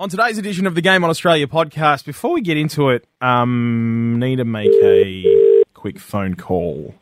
On 0.00 0.08
today's 0.08 0.38
edition 0.38 0.66
of 0.66 0.74
the 0.74 0.80
Game 0.80 1.04
on 1.04 1.10
Australia 1.10 1.46
podcast, 1.46 2.06
before 2.06 2.32
we 2.32 2.40
get 2.40 2.56
into 2.56 2.88
it, 2.88 3.06
um, 3.20 4.18
need 4.18 4.36
to 4.36 4.46
make 4.46 4.72
a 4.82 5.62
quick 5.74 5.98
phone 5.98 6.36
call. 6.36 6.94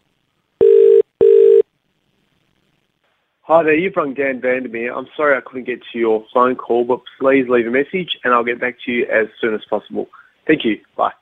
Hi 3.42 3.62
there, 3.62 3.76
you've 3.76 3.95
rung 3.95 4.14
Dan 4.14 4.40
Vandermeer. 4.40 4.92
I'm 4.92 5.06
sorry 5.16 5.37
I 5.37 5.40
couldn't 5.40 5.62
get 5.62 5.79
to 5.92 5.98
your 6.00 6.26
phone 6.34 6.56
call, 6.56 6.84
but 6.87 6.98
please 7.21 7.48
leave 7.48 7.69
a 7.69 7.71
message 7.71 8.19
and 8.24 8.34
I'll 8.34 8.42
get 8.42 8.61
back 8.61 8.74
to 8.87 8.90
you 8.90 9.04
as 9.04 9.28
soon 9.40 9.54
as 9.54 9.60
possible. 9.71 10.08
Thank 10.49 10.65
you. 10.65 10.80
Bye. 10.96 11.12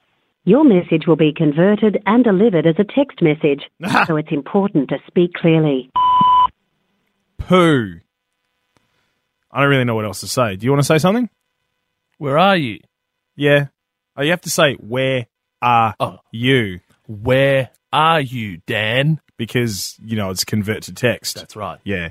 Your 0.45 0.64
message 0.64 1.06
will 1.06 1.16
be 1.16 1.34
converted 1.36 2.02
and 2.06 2.24
delivered 2.24 2.66
as 2.66 2.77
a 2.79 2.84
text 2.84 3.20
message, 3.20 3.64
so 4.06 4.16
it's 4.16 4.32
important 4.32 4.88
to 4.88 4.96
speak 5.06 5.34
clearly. 5.34 5.90
Pooh. 7.36 8.00
I 9.52 9.61
don't 9.61 9.68
really 9.68 9.84
know 9.84 9.95
what 9.95 10.06
else 10.06 10.20
to 10.20 10.27
say. 10.27 10.56
Do 10.56 10.64
you 10.64 10.70
want 10.70 10.80
to 10.80 10.86
say 10.86 10.96
something? 10.96 11.29
Where 12.19 12.39
are 12.39 12.57
you? 12.57 12.79
Yeah. 13.37 13.66
Oh, 14.16 14.23
you 14.23 14.30
have 14.30 14.41
to 14.43 14.51
say, 14.51 14.74
where 14.74 15.27
are 15.61 15.95
Oh. 16.01 16.19
you? 16.33 16.80
Where 17.07 17.70
are 17.93 18.20
you, 18.20 18.59
Dan? 18.66 19.20
Because, 19.37 19.97
you 20.02 20.16
know, 20.16 20.30
it's 20.30 20.45
convert 20.45 20.83
to 20.84 20.95
text. 20.95 21.34
That's 21.37 21.57
right. 21.57 21.79
Yeah. 21.84 22.10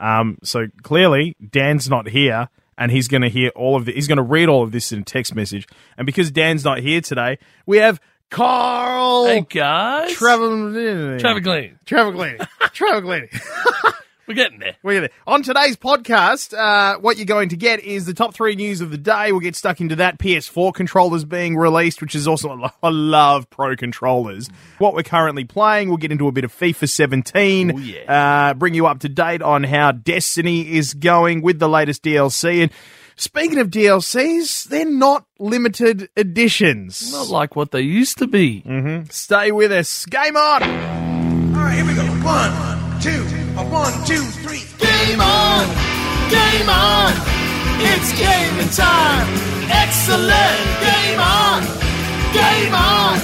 Um, 0.00 0.38
so 0.42 0.66
clearly, 0.82 1.36
Dan's 1.50 1.88
not 1.88 2.08
here, 2.08 2.48
and 2.78 2.90
he's 2.90 3.06
going 3.08 3.22
to 3.22 3.28
hear 3.28 3.50
all 3.54 3.76
of 3.76 3.84
the, 3.84 3.92
He's 3.92 4.08
going 4.08 4.16
to 4.16 4.22
read 4.22 4.48
all 4.48 4.62
of 4.62 4.72
this 4.72 4.90
in 4.90 5.00
a 5.00 5.04
text 5.04 5.34
message. 5.34 5.66
And 5.96 6.06
because 6.06 6.30
Dan's 6.30 6.64
not 6.64 6.78
here 6.80 7.00
today, 7.00 7.38
we 7.66 7.76
have 7.78 8.00
Carl 8.30 9.26
Hey 9.26 9.42
guys, 9.48 10.12
Trevor 10.14 11.18
Trevor 11.18 11.40
Glenn. 11.40 11.78
Trevor 11.84 12.12
Glenn. 12.12 12.38
Trevor 12.72 13.00
Glenn. 13.02 13.28
We're 14.32 14.44
getting 14.44 14.60
there. 14.60 14.76
We're 14.82 14.94
gonna- 14.94 15.10
On 15.26 15.42
today's 15.42 15.76
podcast, 15.76 16.56
uh, 16.56 16.98
what 17.00 17.18
you're 17.18 17.26
going 17.26 17.50
to 17.50 17.56
get 17.56 17.80
is 17.80 18.06
the 18.06 18.14
top 18.14 18.32
three 18.32 18.56
news 18.56 18.80
of 18.80 18.90
the 18.90 18.96
day. 18.96 19.30
We'll 19.30 19.40
get 19.42 19.54
stuck 19.54 19.78
into 19.82 19.96
that. 19.96 20.18
PS4 20.18 20.72
controllers 20.72 21.26
being 21.26 21.54
released, 21.54 22.00
which 22.00 22.14
is 22.14 22.26
also, 22.26 22.58
I 22.82 22.88
love 22.88 23.50
pro 23.50 23.76
controllers. 23.76 24.48
What 24.78 24.94
we're 24.94 25.02
currently 25.02 25.44
playing, 25.44 25.88
we'll 25.88 25.98
get 25.98 26.12
into 26.12 26.28
a 26.28 26.32
bit 26.32 26.44
of 26.44 26.52
FIFA 26.58 26.88
17. 26.88 27.72
Oh, 27.74 27.78
yeah. 27.78 28.48
Uh, 28.50 28.54
bring 28.54 28.72
you 28.72 28.86
up 28.86 29.00
to 29.00 29.10
date 29.10 29.42
on 29.42 29.64
how 29.64 29.92
Destiny 29.92 30.76
is 30.76 30.94
going 30.94 31.42
with 31.42 31.58
the 31.58 31.68
latest 31.68 32.02
DLC. 32.02 32.62
And 32.62 32.72
speaking 33.16 33.58
of 33.58 33.68
DLCs, 33.68 34.64
they're 34.70 34.86
not 34.86 35.26
limited 35.38 36.08
editions. 36.16 37.12
Not 37.12 37.28
like 37.28 37.54
what 37.54 37.70
they 37.70 37.82
used 37.82 38.16
to 38.16 38.26
be. 38.26 38.62
Stay 39.10 39.52
with 39.52 39.72
us. 39.72 40.06
Game 40.06 40.38
on! 40.38 40.62
All 40.62 41.62
right, 41.62 41.74
here 41.74 41.86
we 41.86 41.94
go. 41.94 42.02
One, 42.24 43.00
two, 43.02 43.24
a 43.56 43.64
one, 43.64 43.92
two, 44.06 44.24
three. 44.40 44.64
Game 44.78 45.20
on! 45.20 45.66
Game 46.30 46.68
on! 46.68 47.12
It's 47.84 48.12
gaming 48.16 48.70
time! 48.70 49.28
Excellent! 49.68 50.60
Game 50.80 51.20
on! 51.20 51.62
Game 52.32 52.74
on! 52.74 53.18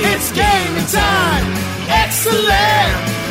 It's 0.00 0.32
gaming 0.32 0.86
time! 0.86 1.46
Excellent! 1.88 3.23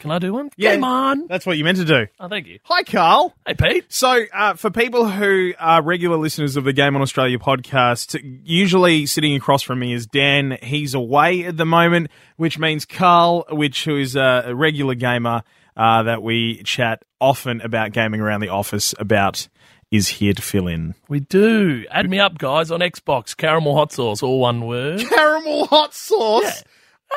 Can 0.00 0.10
I 0.10 0.18
do 0.18 0.32
one? 0.32 0.48
Yeah. 0.56 0.72
Game 0.72 0.84
on. 0.84 1.26
That's 1.26 1.44
what 1.44 1.58
you 1.58 1.64
meant 1.64 1.76
to 1.76 1.84
do. 1.84 2.06
Oh, 2.18 2.28
thank 2.28 2.46
you. 2.46 2.58
Hi, 2.64 2.82
Carl. 2.82 3.34
Hey, 3.46 3.52
Pete. 3.52 3.84
So, 3.92 4.24
uh, 4.32 4.54
for 4.54 4.70
people 4.70 5.06
who 5.06 5.52
are 5.58 5.82
regular 5.82 6.16
listeners 6.16 6.56
of 6.56 6.64
the 6.64 6.72
Game 6.72 6.96
on 6.96 7.02
Australia 7.02 7.38
podcast, 7.38 8.18
usually 8.42 9.04
sitting 9.04 9.36
across 9.36 9.62
from 9.62 9.78
me 9.78 9.92
is 9.92 10.06
Dan. 10.06 10.56
He's 10.62 10.94
away 10.94 11.44
at 11.44 11.58
the 11.58 11.66
moment, 11.66 12.10
which 12.36 12.58
means 12.58 12.86
Carl, 12.86 13.44
which 13.50 13.84
who 13.84 13.98
is 13.98 14.16
a, 14.16 14.52
regular 14.54 14.94
gamer 14.94 15.42
uh, 15.76 16.02
that 16.04 16.22
we 16.22 16.62
chat 16.62 17.04
often 17.20 17.60
about 17.60 17.92
gaming 17.92 18.22
around 18.22 18.40
the 18.40 18.48
office 18.48 18.94
about, 18.98 19.48
is 19.90 20.08
here 20.08 20.32
to 20.32 20.40
fill 20.40 20.66
in. 20.66 20.94
We 21.08 21.20
do. 21.20 21.84
Add 21.90 22.08
me 22.08 22.18
up, 22.18 22.38
guys, 22.38 22.70
on 22.70 22.80
Xbox. 22.80 23.36
Caramel 23.36 23.76
hot 23.76 23.92
sauce, 23.92 24.22
all 24.22 24.40
one 24.40 24.66
word. 24.66 25.00
Caramel 25.10 25.66
hot 25.66 25.92
sauce. 25.92 26.44
Yeah. 26.44 26.62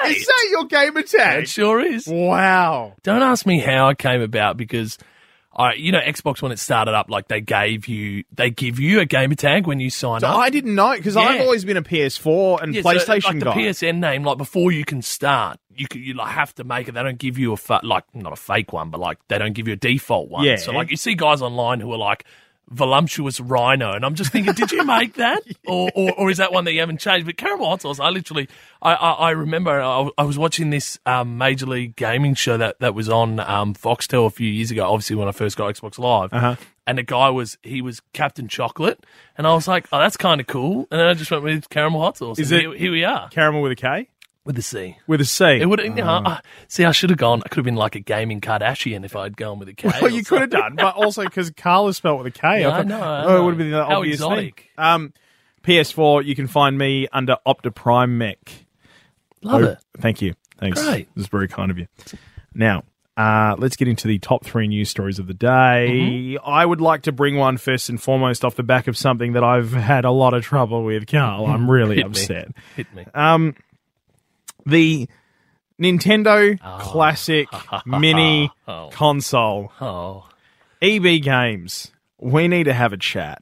Is 0.06 0.26
that 0.26 0.48
your 0.52 0.66
game 0.66 0.94
tag? 1.04 1.44
it 1.44 1.50
sure 1.50 1.80
is. 1.80 2.08
Wow. 2.08 2.94
Don't 3.04 3.22
ask 3.22 3.46
me 3.46 3.60
how 3.60 3.90
it 3.90 3.98
came 3.98 4.22
about 4.22 4.58
because, 4.58 4.98
I, 5.56 5.74
you 5.74 5.92
know, 5.92 6.00
Xbox 6.00 6.42
when 6.42 6.52
it 6.52 6.60
started 6.60 6.94
up, 6.94 7.10
like 7.10 7.28
they 7.28 7.40
gave 7.42 7.88
you, 7.88 8.24
they 8.34 8.50
give 8.50 8.80
you 8.80 9.00
a 9.02 9.06
gamer 9.06 9.36
tag 9.36 9.68
when 9.68 9.80
you 9.80 9.90
sign 9.90 10.22
So 10.22 10.28
up. 10.28 10.36
I 10.38 10.50
didn't 10.50 10.76
know 10.76 10.94
because 10.96 11.16
I've 11.16 11.42
always 11.42 11.64
been 11.64 11.78
a 11.78 11.84
PS4 11.84 12.62
and 12.64 12.74
Yeah, 12.76 12.82
so, 12.82 12.90
PlayStation 12.90 13.24
like 13.26 13.40
the. 13.40 13.52
PSN 13.52 14.00
name, 14.00 14.24
like 14.24 14.38
before 14.38 14.72
you 14.72 14.84
can 14.84 15.02
start, 15.02 15.60
you 15.76 15.88
could, 15.88 16.02
you 16.02 16.16
like 16.16 16.32
have 16.32 16.54
to 16.56 16.64
make 16.64 16.88
it. 16.88 16.94
They 16.94 17.04
don't 17.04 17.18
give 17.20 17.38
you 17.38 17.54
a 17.54 17.58
fa- 17.58 17.82
like 17.84 18.04
not 18.16 18.34
a 18.34 18.36
fake 18.36 18.74
one, 18.74 18.90
but 18.90 19.00
like 19.00 19.20
they 19.28 19.38
don't 19.38 19.54
give 19.54 19.68
you 19.68 19.74
a 19.74 19.78
default 19.78 20.30
one. 20.30 20.44
Yeah. 20.44 20.56
So 20.58 20.72
like 20.72 20.90
you 20.92 20.98
see 20.98 21.14
guys 21.16 21.42
online 21.42 21.80
who 21.80 21.92
are 21.94 21.98
like 21.98 22.26
voluptuous 22.70 23.40
rhino, 23.40 23.92
and 23.94 24.06
I'm 24.06 24.16
just 24.16 24.32
thinking, 24.32 24.54
did 24.54 24.72
you 24.72 24.84
make 24.86 25.16
that, 25.16 25.42
or, 25.68 25.90
or 25.96 26.14
or 26.14 26.30
is 26.32 26.38
that 26.38 26.52
one 26.52 26.66
that 26.66 26.74
you 26.74 26.80
haven't 26.80 27.00
changed? 27.00 27.26
But 27.26 27.38
caramel 27.38 27.68
hot 27.70 27.82
sauce, 27.82 28.00
I 28.00 28.10
literally, 28.10 28.48
I 28.82 28.94
I, 28.94 29.12
I 29.12 29.30
remember 29.32 29.82
I, 29.82 30.10
I 30.18 30.24
was 30.24 30.38
watching 30.38 30.70
this 30.70 30.98
um, 31.06 31.38
Major 31.38 31.66
League 31.66 31.96
Gaming 31.96 32.36
show 32.36 32.58
that 32.58 32.80
that 32.80 32.96
was 32.96 33.10
on 33.10 33.40
um, 33.40 33.74
Foxtel 33.74 34.26
a 34.26 34.30
few 34.30 34.50
years 34.50 34.72
ago. 34.72 34.86
Obviously, 34.90 35.16
when 35.16 35.28
I 35.28 35.32
first 35.32 35.58
got 35.58 35.74
Xbox 35.74 35.98
Live. 36.00 36.34
Uh-huh. 36.34 36.56
And 36.86 36.98
the 36.98 37.04
guy 37.04 37.30
was 37.30 37.58
he 37.64 37.82
was 37.82 38.02
Captain 38.12 38.50
Chocolate, 38.50 39.06
and 39.38 39.48
I 39.48 39.54
was 39.54 39.70
like, 39.70 39.88
"Oh, 39.94 40.00
that's 40.00 40.18
kind 40.18 40.42
of 40.42 40.48
cool." 40.48 40.86
And 40.92 41.00
then 41.00 41.08
I 41.08 41.14
just 41.14 41.32
went 41.32 41.42
with 41.44 41.70
caramel 41.70 42.02
hot 42.02 42.18
sauce. 42.18 42.38
Is 42.40 42.52
and 42.52 42.60
it- 42.60 42.68
Here, 42.72 42.78
here 42.78 42.92
we 42.92 43.06
are 43.06 43.30
Caramel 43.30 43.62
with 43.62 43.72
a 43.72 43.76
K? 43.78 44.10
With 44.46 44.56
the 44.56 44.62
C. 44.62 44.98
With 45.08 45.22
a 45.22 45.26
C. 45.26 45.46
It 45.46 45.68
would, 45.70 45.80
you 45.80 45.90
know, 45.90 46.06
uh, 46.06 46.40
see, 46.68 46.84
I 46.86 46.92
should 46.92 47.10
have 47.10 47.20
gone. 47.20 47.42
I 47.46 47.50
could 47.50 47.58
have 47.58 47.66
been 47.66 47.76
like 47.76 47.96
a 47.96 48.00
gaming 48.00 48.42
Kardashian 48.42 49.06
if 49.06 49.16
I'd 49.16 49.38
gone 49.38 49.60
with 49.60 49.70
a 49.70 49.74
K. 49.74 49.90
Well, 50.02 50.12
you 50.12 50.24
could 50.24 50.42
have 50.42 50.50
done, 50.50 50.76
but 50.76 50.96
also 50.96 51.24
because 51.24 51.50
Carl 51.52 51.88
is 51.88 51.98
spelled 51.98 52.18
with 52.24 52.28
a 52.36 52.40
K. 52.40 52.62
Yeah, 52.62 52.70
I 52.70 52.72
thought- 52.78 52.88
know, 52.88 53.02
I 53.02 53.24
Oh, 53.24 53.28
it 53.28 53.32
know. 53.38 53.46
would 53.46 53.52
have 53.52 53.58
been 53.58 53.72
the 53.72 53.86
How 53.86 53.98
obvious 53.98 54.16
exotic. 54.16 54.72
thing. 54.76 54.86
Um, 54.86 55.14
PS4, 55.64 56.26
you 56.26 56.36
can 56.36 56.48
find 56.48 56.78
me 56.78 57.08
under 57.14 57.38
Optiprime 57.48 58.10
Mech. 58.18 58.66
Love 59.44 59.62
Oh, 59.64 59.66
it. 59.68 59.78
Thank 60.00 60.22
you. 60.22 60.34
Thanks. 60.58 60.84
Great. 60.84 61.08
This 61.16 61.24
is 61.24 61.30
very 61.30 61.48
kind 61.48 61.72
of 61.72 61.78
you. 61.78 61.88
Now, 62.54 62.84
uh, 63.16 63.56
let's 63.58 63.76
get 63.76 63.88
into 63.88 64.08
the 64.08 64.18
top 64.20 64.44
three 64.46 64.68
news 64.68 64.90
stories 64.90 65.20
of 65.20 65.28
the 65.28 65.34
day. 65.34 65.88
Mm-hmm. 65.90 66.46
I 66.50 66.66
would 66.66 66.82
like 66.82 67.04
to 67.04 67.12
bring 67.12 67.38
one 67.38 67.58
first 67.58 67.90
and 67.90 68.02
foremost 68.02 68.44
off 68.44 68.56
the 68.56 68.64
back 68.64 68.88
of 68.88 68.98
something 68.98 69.34
that 69.34 69.44
I've 69.44 69.72
had 69.72 70.04
a 70.06 70.12
lot 70.12 70.34
of 70.34 70.44
trouble 70.44 70.84
with, 70.84 71.08
Carl. 71.08 71.46
I'm 71.46 71.70
really 71.72 71.98
Hit 71.98 72.06
me. 72.06 72.10
upset. 72.12 72.48
Hit 72.76 72.94
me. 72.94 73.06
Um, 73.14 73.56
the 74.66 75.08
Nintendo 75.82 76.58
Ah. 76.62 76.78
Classic 76.80 77.48
Mini 77.86 78.50
Oh. 78.68 78.90
Console. 78.92 79.72
Oh, 79.82 80.28
EB 80.82 81.22
Games, 81.22 81.92
we 82.20 82.48
need 82.48 82.66
to 82.66 82.74
have 82.74 82.94
a 82.94 82.98
chat. 82.98 83.42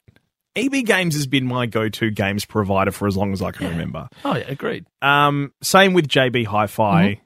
EB 0.55 0.85
Games 0.85 1.15
has 1.15 1.27
been 1.27 1.45
my 1.45 1.65
go-to 1.65 2.11
games 2.11 2.43
provider 2.45 2.91
for 2.91 3.07
as 3.07 3.15
long 3.15 3.31
as 3.33 3.41
I 3.41 3.51
can 3.51 3.69
remember. 3.69 4.07
oh 4.25 4.35
yeah, 4.35 4.43
agreed. 4.47 4.85
Um, 5.01 5.53
same 5.61 5.93
with 5.93 6.07
JB 6.07 6.45
Hi-Fi. 6.47 7.05
Mm-hmm. 7.05 7.21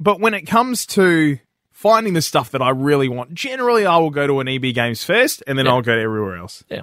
But 0.00 0.18
when 0.20 0.34
it 0.34 0.42
comes 0.42 0.86
to 0.86 1.38
finding 1.70 2.14
the 2.14 2.22
stuff 2.22 2.50
that 2.50 2.60
I 2.62 2.70
really 2.70 3.08
want, 3.08 3.32
generally 3.32 3.86
I 3.86 3.96
will 3.98 4.10
go 4.10 4.26
to 4.26 4.40
an 4.40 4.48
EB 4.48 4.74
Games 4.74 5.04
first, 5.04 5.42
and 5.46 5.56
then 5.56 5.66
Yeah. 5.66 5.72
I'll 5.72 5.82
go 5.82 5.94
to 5.94 6.00
everywhere 6.00 6.36
else. 6.36 6.64
Yeah. 6.68 6.82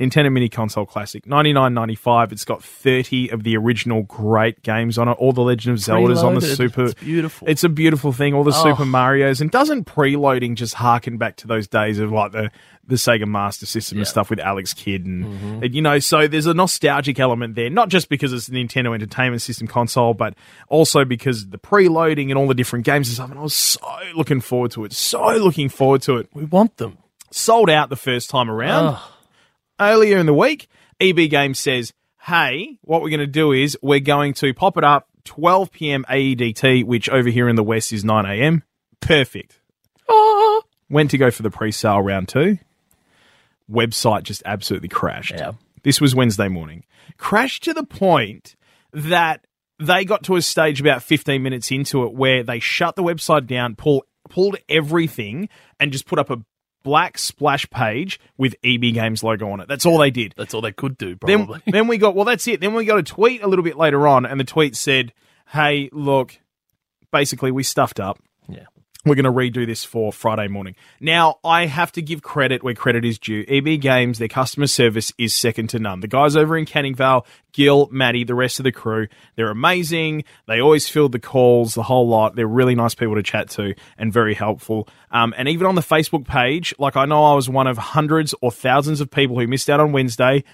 Nintendo 0.00 0.32
Mini 0.32 0.48
Console 0.48 0.86
Classic, 0.86 1.26
ninety 1.26 1.52
nine 1.52 1.74
ninety 1.74 1.94
five. 1.94 2.32
It's 2.32 2.44
got 2.46 2.64
thirty 2.64 3.28
of 3.28 3.42
the 3.42 3.56
original 3.56 4.02
great 4.04 4.62
games 4.62 4.96
on 4.96 5.08
it. 5.08 5.12
All 5.12 5.32
the 5.32 5.42
Legend 5.42 5.74
of 5.74 5.80
Zelda's 5.80 6.22
on 6.22 6.34
the 6.34 6.40
Super. 6.40 6.84
It's 6.86 6.94
beautiful. 6.94 7.46
It's 7.48 7.64
a 7.64 7.68
beautiful 7.68 8.12
thing. 8.12 8.32
All 8.34 8.42
the 8.44 8.50
Oh. 8.54 8.62
Super 8.64 8.84
Mario's 8.86 9.40
and 9.40 9.50
doesn't 9.50 9.84
preloading 9.86 10.54
just 10.54 10.74
harken 10.74 11.18
back 11.18 11.36
to 11.36 11.46
those 11.46 11.68
days 11.68 11.98
of 11.98 12.10
like 12.10 12.32
the 12.32 12.50
the 12.86 12.96
Sega 12.96 13.24
Master 13.26 13.66
System 13.66 13.98
and 13.98 14.06
stuff 14.08 14.30
with 14.30 14.40
Alex 14.40 14.74
Kidd 14.74 15.04
and, 15.06 15.24
Mm-hmm. 15.24 15.62
and, 15.64 15.74
you 15.74 15.82
know. 15.82 15.98
So 16.00 16.26
there's 16.26 16.46
a 16.46 16.54
nostalgic 16.54 17.20
element 17.20 17.54
there, 17.54 17.70
not 17.70 17.88
just 17.90 18.08
because 18.08 18.32
it's 18.32 18.48
a 18.48 18.52
Nintendo 18.52 18.92
Entertainment 18.94 19.42
System 19.42 19.68
console, 19.68 20.12
but 20.14 20.34
also 20.68 21.04
because 21.04 21.48
the 21.50 21.58
preloading 21.58 22.30
and 22.30 22.38
all 22.38 22.48
the 22.48 22.54
different 22.54 22.84
games 22.86 23.06
and 23.08 23.14
stuff. 23.16 23.30
And 23.30 23.38
I 23.38 23.42
was 23.42 23.54
so 23.54 23.80
looking 24.16 24.40
forward 24.40 24.70
to 24.72 24.84
it. 24.86 24.92
So 24.92 25.36
looking 25.36 25.68
forward 25.68 26.02
to 26.02 26.16
it. 26.16 26.28
we 26.34 26.44
want 26.46 26.78
them. 26.78 26.98
Sold 27.30 27.70
out 27.70 27.90
the 27.90 27.96
first 27.96 28.28
time 28.28 28.50
around 28.50 28.96
Oh, 28.96 29.12
earlier 29.80 30.18
in 30.18 30.26
the 30.26 30.34
week, 30.34 30.68
EB 31.00 31.30
Games 31.30 31.58
says, 31.58 31.92
hey, 32.22 32.78
what 32.82 33.02
we're 33.02 33.10
going 33.10 33.20
to 33.20 33.26
do 33.26 33.52
is 33.52 33.76
we're 33.82 34.00
going 34.00 34.34
to 34.34 34.52
pop 34.54 34.76
it 34.76 34.84
up 34.84 35.08
12 35.24 35.72
p.m. 35.72 36.04
AEDT, 36.08 36.84
which 36.84 37.08
over 37.08 37.28
here 37.28 37.48
in 37.48 37.56
the 37.56 37.62
West 37.62 37.92
is 37.92 38.04
9 38.04 38.26
a.m. 38.26 38.62
Perfect. 39.00 39.60
oh. 40.08 40.62
Went 40.88 41.12
to 41.12 41.18
go 41.18 41.30
for 41.30 41.42
the 41.42 41.50
pre 41.50 41.70
sale 41.70 42.02
round 42.02 42.28
two. 42.28 42.58
Website 43.70 44.24
just 44.24 44.42
absolutely 44.44 44.88
crashed. 44.88 45.32
Yeah. 45.32 45.52
This 45.84 46.00
was 46.00 46.14
Wednesday 46.14 46.48
morning. 46.48 46.84
Crashed 47.16 47.62
to 47.64 47.74
the 47.74 47.84
point 47.84 48.56
that 48.92 49.46
they 49.78 50.04
got 50.04 50.24
to 50.24 50.34
a 50.34 50.42
stage 50.42 50.80
about 50.80 51.02
15 51.02 51.42
minutes 51.42 51.70
into 51.70 52.02
it 52.04 52.12
where 52.12 52.42
they 52.42 52.58
shut 52.58 52.96
the 52.96 53.04
website 53.04 53.46
down, 53.46 53.76
pull, 53.76 54.04
pulled 54.28 54.56
everything, 54.68 55.48
and 55.78 55.92
just 55.92 56.06
put 56.06 56.18
up 56.18 56.28
a 56.28 56.38
black 56.82 57.18
splash 57.18 57.68
page 57.70 58.18
with 58.38 58.54
EB 58.64 58.80
Games 58.94 59.22
logo 59.22 59.50
on 59.50 59.60
it. 59.60 59.68
That's 59.68 59.84
all 59.86 59.98
they 59.98 60.10
did. 60.10 60.34
That's 60.36 60.54
all 60.54 60.60
they 60.60 60.72
could 60.72 60.96
do, 60.98 61.16
Then, 61.24 61.46
probably. 61.46 61.62
then 61.66 61.86
we 61.88 61.98
got 61.98 62.14
well. 62.14 62.24
That's 62.24 62.46
it. 62.48 62.60
Then 62.60 62.74
we 62.74 62.84
got 62.84 62.98
a 62.98 63.02
tweet 63.02 63.42
a 63.42 63.46
little 63.46 63.64
bit 63.64 63.76
later 63.76 64.06
on, 64.08 64.24
and 64.26 64.38
the 64.40 64.44
tweet 64.44 64.76
said, 64.76 65.12
"Hey, 65.48 65.88
look, 65.92 66.38
basically 67.12 67.50
we 67.50 67.62
stuffed 67.62 68.00
up. 68.00 68.18
We're 69.04 69.14
going 69.14 69.24
to 69.24 69.32
redo 69.32 69.66
this 69.66 69.84
for 69.84 70.12
Friday 70.12 70.48
morning." 70.48 70.74
Now, 71.00 71.38
I 71.44 71.66
have 71.66 71.92
to 71.92 72.02
give 72.02 72.22
credit 72.22 72.62
where 72.62 72.74
credit 72.74 73.04
is 73.04 73.18
due. 73.18 73.44
EB 73.48 73.80
Games, 73.80 74.18
their 74.18 74.28
customer 74.28 74.66
service 74.66 75.12
is 75.18 75.34
second 75.34 75.68
to 75.68 75.78
none. 75.78 76.00
The 76.00 76.08
guys 76.08 76.36
over 76.36 76.56
in 76.56 76.66
Canning 76.66 76.94
Vale, 76.94 77.26
Gil, 77.52 77.88
Maddie, 77.90 78.24
the 78.24 78.34
rest 78.34 78.60
of 78.60 78.64
the 78.64 78.72
crew, 78.72 79.08
they're 79.36 79.50
amazing. 79.50 80.24
They 80.46 80.60
always 80.60 80.88
field 80.88 81.12
the 81.12 81.18
calls, 81.18 81.74
the 81.74 81.82
whole 81.82 82.08
lot. 82.08 82.36
They're 82.36 82.46
really 82.46 82.74
nice 82.74 82.94
people 82.94 83.14
to 83.14 83.22
chat 83.22 83.48
to 83.50 83.74
and 83.98 84.12
very 84.12 84.34
helpful. 84.34 84.88
Um, 85.10 85.34
and 85.36 85.48
even 85.48 85.66
on 85.66 85.74
the 85.74 85.80
Facebook 85.80 86.26
page, 86.26 86.74
like 86.78 86.96
I 86.96 87.06
know 87.06 87.24
I 87.24 87.34
was 87.34 87.48
one 87.48 87.66
of 87.66 87.78
hundreds 87.78 88.34
or 88.40 88.52
thousands 88.52 89.00
of 89.00 89.10
people 89.10 89.38
who 89.38 89.46
missed 89.46 89.70
out 89.70 89.80
on 89.80 89.92
Wednesday. 89.92 90.44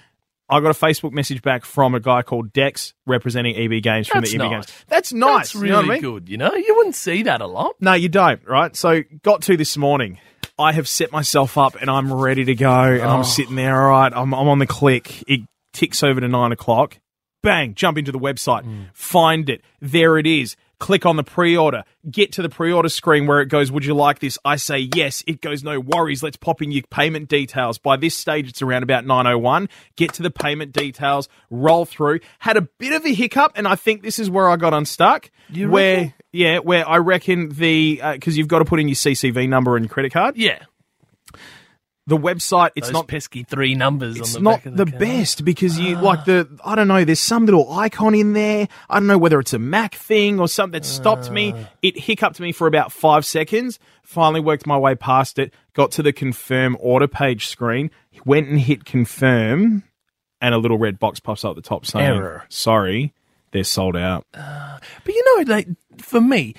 I 0.49 0.59
got 0.61 0.69
a 0.69 0.79
Facebook 0.79 1.11
message 1.11 1.41
back 1.41 1.65
from 1.65 1.93
a 1.93 1.99
guy 1.99 2.21
called 2.21 2.53
Dex 2.53 2.93
representing 3.05 3.55
EB 3.57 3.81
Games 3.83 4.07
from 4.07 4.21
That's 4.21 4.31
the 4.31 4.37
EB 4.37 4.41
nice. 4.51 4.51
Games. 4.67 4.85
That's 4.87 5.13
nice. 5.13 5.35
That's 5.37 5.55
you 5.55 5.59
really 5.61 5.71
know 5.71 5.77
what 5.77 5.85
I 5.85 5.93
mean? 5.93 6.01
good. 6.01 6.29
You 6.29 6.37
know, 6.37 6.53
you 6.55 6.75
wouldn't 6.77 6.95
see 6.95 7.23
that 7.23 7.41
a 7.41 7.47
lot. 7.47 7.75
No, 7.81 7.93
you 7.93 8.07
don't, 8.09 8.41
right? 8.47 8.75
So 8.75 9.01
got 9.23 9.41
to 9.43 9.57
this 9.57 9.75
morning. 9.75 10.19
I 10.59 10.71
have 10.71 10.87
set 10.87 11.11
myself 11.11 11.57
up 11.57 11.75
and 11.79 11.89
I'm 11.89 12.11
ready 12.11 12.45
to 12.45 12.55
go 12.55 12.71
and 12.71 13.01
Oh. 13.03 13.09
I'm 13.09 13.23
sitting 13.23 13.55
there, 13.55 13.81
all 13.81 13.89
right, 13.91 14.11
I'm, 14.13 14.33
I'm 14.33 14.47
on 14.47 14.59
the 14.59 14.65
click. 14.67 15.23
It 15.27 15.41
ticks 15.73 16.01
over 16.01 16.19
to 16.21 16.27
nine 16.27 16.51
o'clock. 16.51 16.97
Bang, 17.43 17.75
jump 17.75 17.97
into 17.97 18.11
the 18.11 18.17
website, 18.19 18.63
Hmm. 18.63 18.83
find 18.93 19.49
it. 19.49 19.61
There 19.81 20.17
it 20.17 20.25
is. 20.25 20.55
Click 20.79 21.05
on 21.05 21.15
the 21.15 21.23
pre-order. 21.23 21.83
Get 22.09 22.31
to 22.33 22.41
the 22.41 22.49
pre-order 22.49 22.89
screen 22.89 23.25
where 23.25 23.41
it 23.41 23.47
goes, 23.47 23.71
would 23.71 23.83
you 23.83 23.95
like 23.95 24.19
this? 24.19 24.37
I 24.45 24.57
say 24.57 24.89
yes. 24.95 25.23
It 25.25 25.41
goes, 25.41 25.63
no 25.63 25.79
worries. 25.79 26.21
Let's 26.21 26.37
pop 26.37 26.61
in 26.61 26.71
your 26.71 26.83
payment 26.89 27.29
details. 27.29 27.77
By 27.77 27.97
this 27.97 28.15
stage, 28.15 28.47
it's 28.49 28.61
around 28.61 28.83
about 28.83 29.05
901. 29.05 29.69
Get 29.95 30.13
to 30.13 30.23
the 30.23 30.29
payment 30.31 30.73
details, 30.73 31.29
roll 31.49 31.85
through. 31.85 32.19
Had 32.39 32.57
a 32.57 32.61
bit 32.61 32.93
of 32.93 33.05
a 33.05 33.13
hiccup 33.13 33.53
and 33.55 33.67
I 33.67 33.75
think 33.75 34.03
this 34.03 34.19
is 34.19 34.29
where 34.29 34.49
I 34.49 34.55
got 34.55 34.73
unstuck. 34.73 35.31
You 35.49 35.69
where 35.69 35.95
reckon? 35.97 36.13
yeah, 36.31 36.59
where 36.59 36.87
I 36.87 36.97
reckon 36.97 37.49
the 37.49 37.99
uh, 38.03 38.13
because 38.13 38.37
you've 38.37 38.47
got 38.47 38.59
to 38.59 38.65
put 38.65 38.79
in 38.79 38.87
your 38.87 38.95
CCV 38.95 39.49
number 39.49 39.77
and 39.77 39.89
credit 39.89 40.13
card. 40.13 40.37
Yeah. 40.37 40.59
The 42.07 42.17
website 42.17 42.71
it's 42.75 42.87
Those 42.87 42.93
not 42.93 43.07
pesky 43.07 43.43
three 43.43 43.75
numbers 43.75 44.15
it's 44.15 44.35
on 44.37 44.43
the 44.43 44.49
not 44.49 44.57
back 44.59 44.65
of 44.67 44.77
the, 44.77 44.85
the, 44.85 44.97
best 44.97 45.43
because 45.43 45.77
you 45.77 45.97
like 45.97 46.23
the 46.23 46.47
I 46.63 46.75
don't 46.75 46.87
know. 46.87 47.03
There's 47.03 47.19
some 47.19 47.45
little 47.45 47.69
icon 47.77 48.15
in 48.15 48.31
there. 48.31 48.69
I 48.89 48.99
don't 48.99 49.07
know 49.07 49.17
whether 49.17 49.39
it's 49.41 49.51
a 49.51 49.59
Mac 49.59 49.93
thing 49.93 50.39
or 50.39 50.47
something 50.47 50.79
that 50.79 50.85
stopped 50.85 51.29
me. 51.29 51.53
Ah. 51.53 51.69
It 51.81 51.99
hiccuped 51.99 52.39
me 52.39 52.53
for 52.53 52.65
about 52.65 52.93
five 52.93 53.25
seconds. 53.25 53.77
Finally 54.03 54.39
worked 54.39 54.65
my 54.65 54.77
way 54.77 54.95
past 54.95 55.37
it. 55.37 55.53
Got 55.73 55.91
to 55.91 56.03
the 56.03 56.13
confirm 56.13 56.77
order 56.79 57.09
page 57.09 57.47
screen. 57.47 57.91
Went 58.25 58.47
and 58.47 58.59
hit 58.59 58.85
confirm, 58.85 59.83
and 60.39 60.55
a 60.55 60.57
little 60.57 60.77
red 60.77 60.99
box 60.99 61.19
pops 61.19 61.43
up 61.43 61.51
at 61.51 61.55
the 61.57 61.61
top 61.61 61.85
saying, 61.85 62.05
Error. 62.05 62.45
"Sorry, 62.47 63.13
they're 63.51 63.65
sold 63.65 63.97
out." 63.97 64.25
But 64.31 64.81
you 65.13 65.23
know, 65.43 65.53
like, 65.53 65.67
for 65.97 66.21
me, 66.21 66.55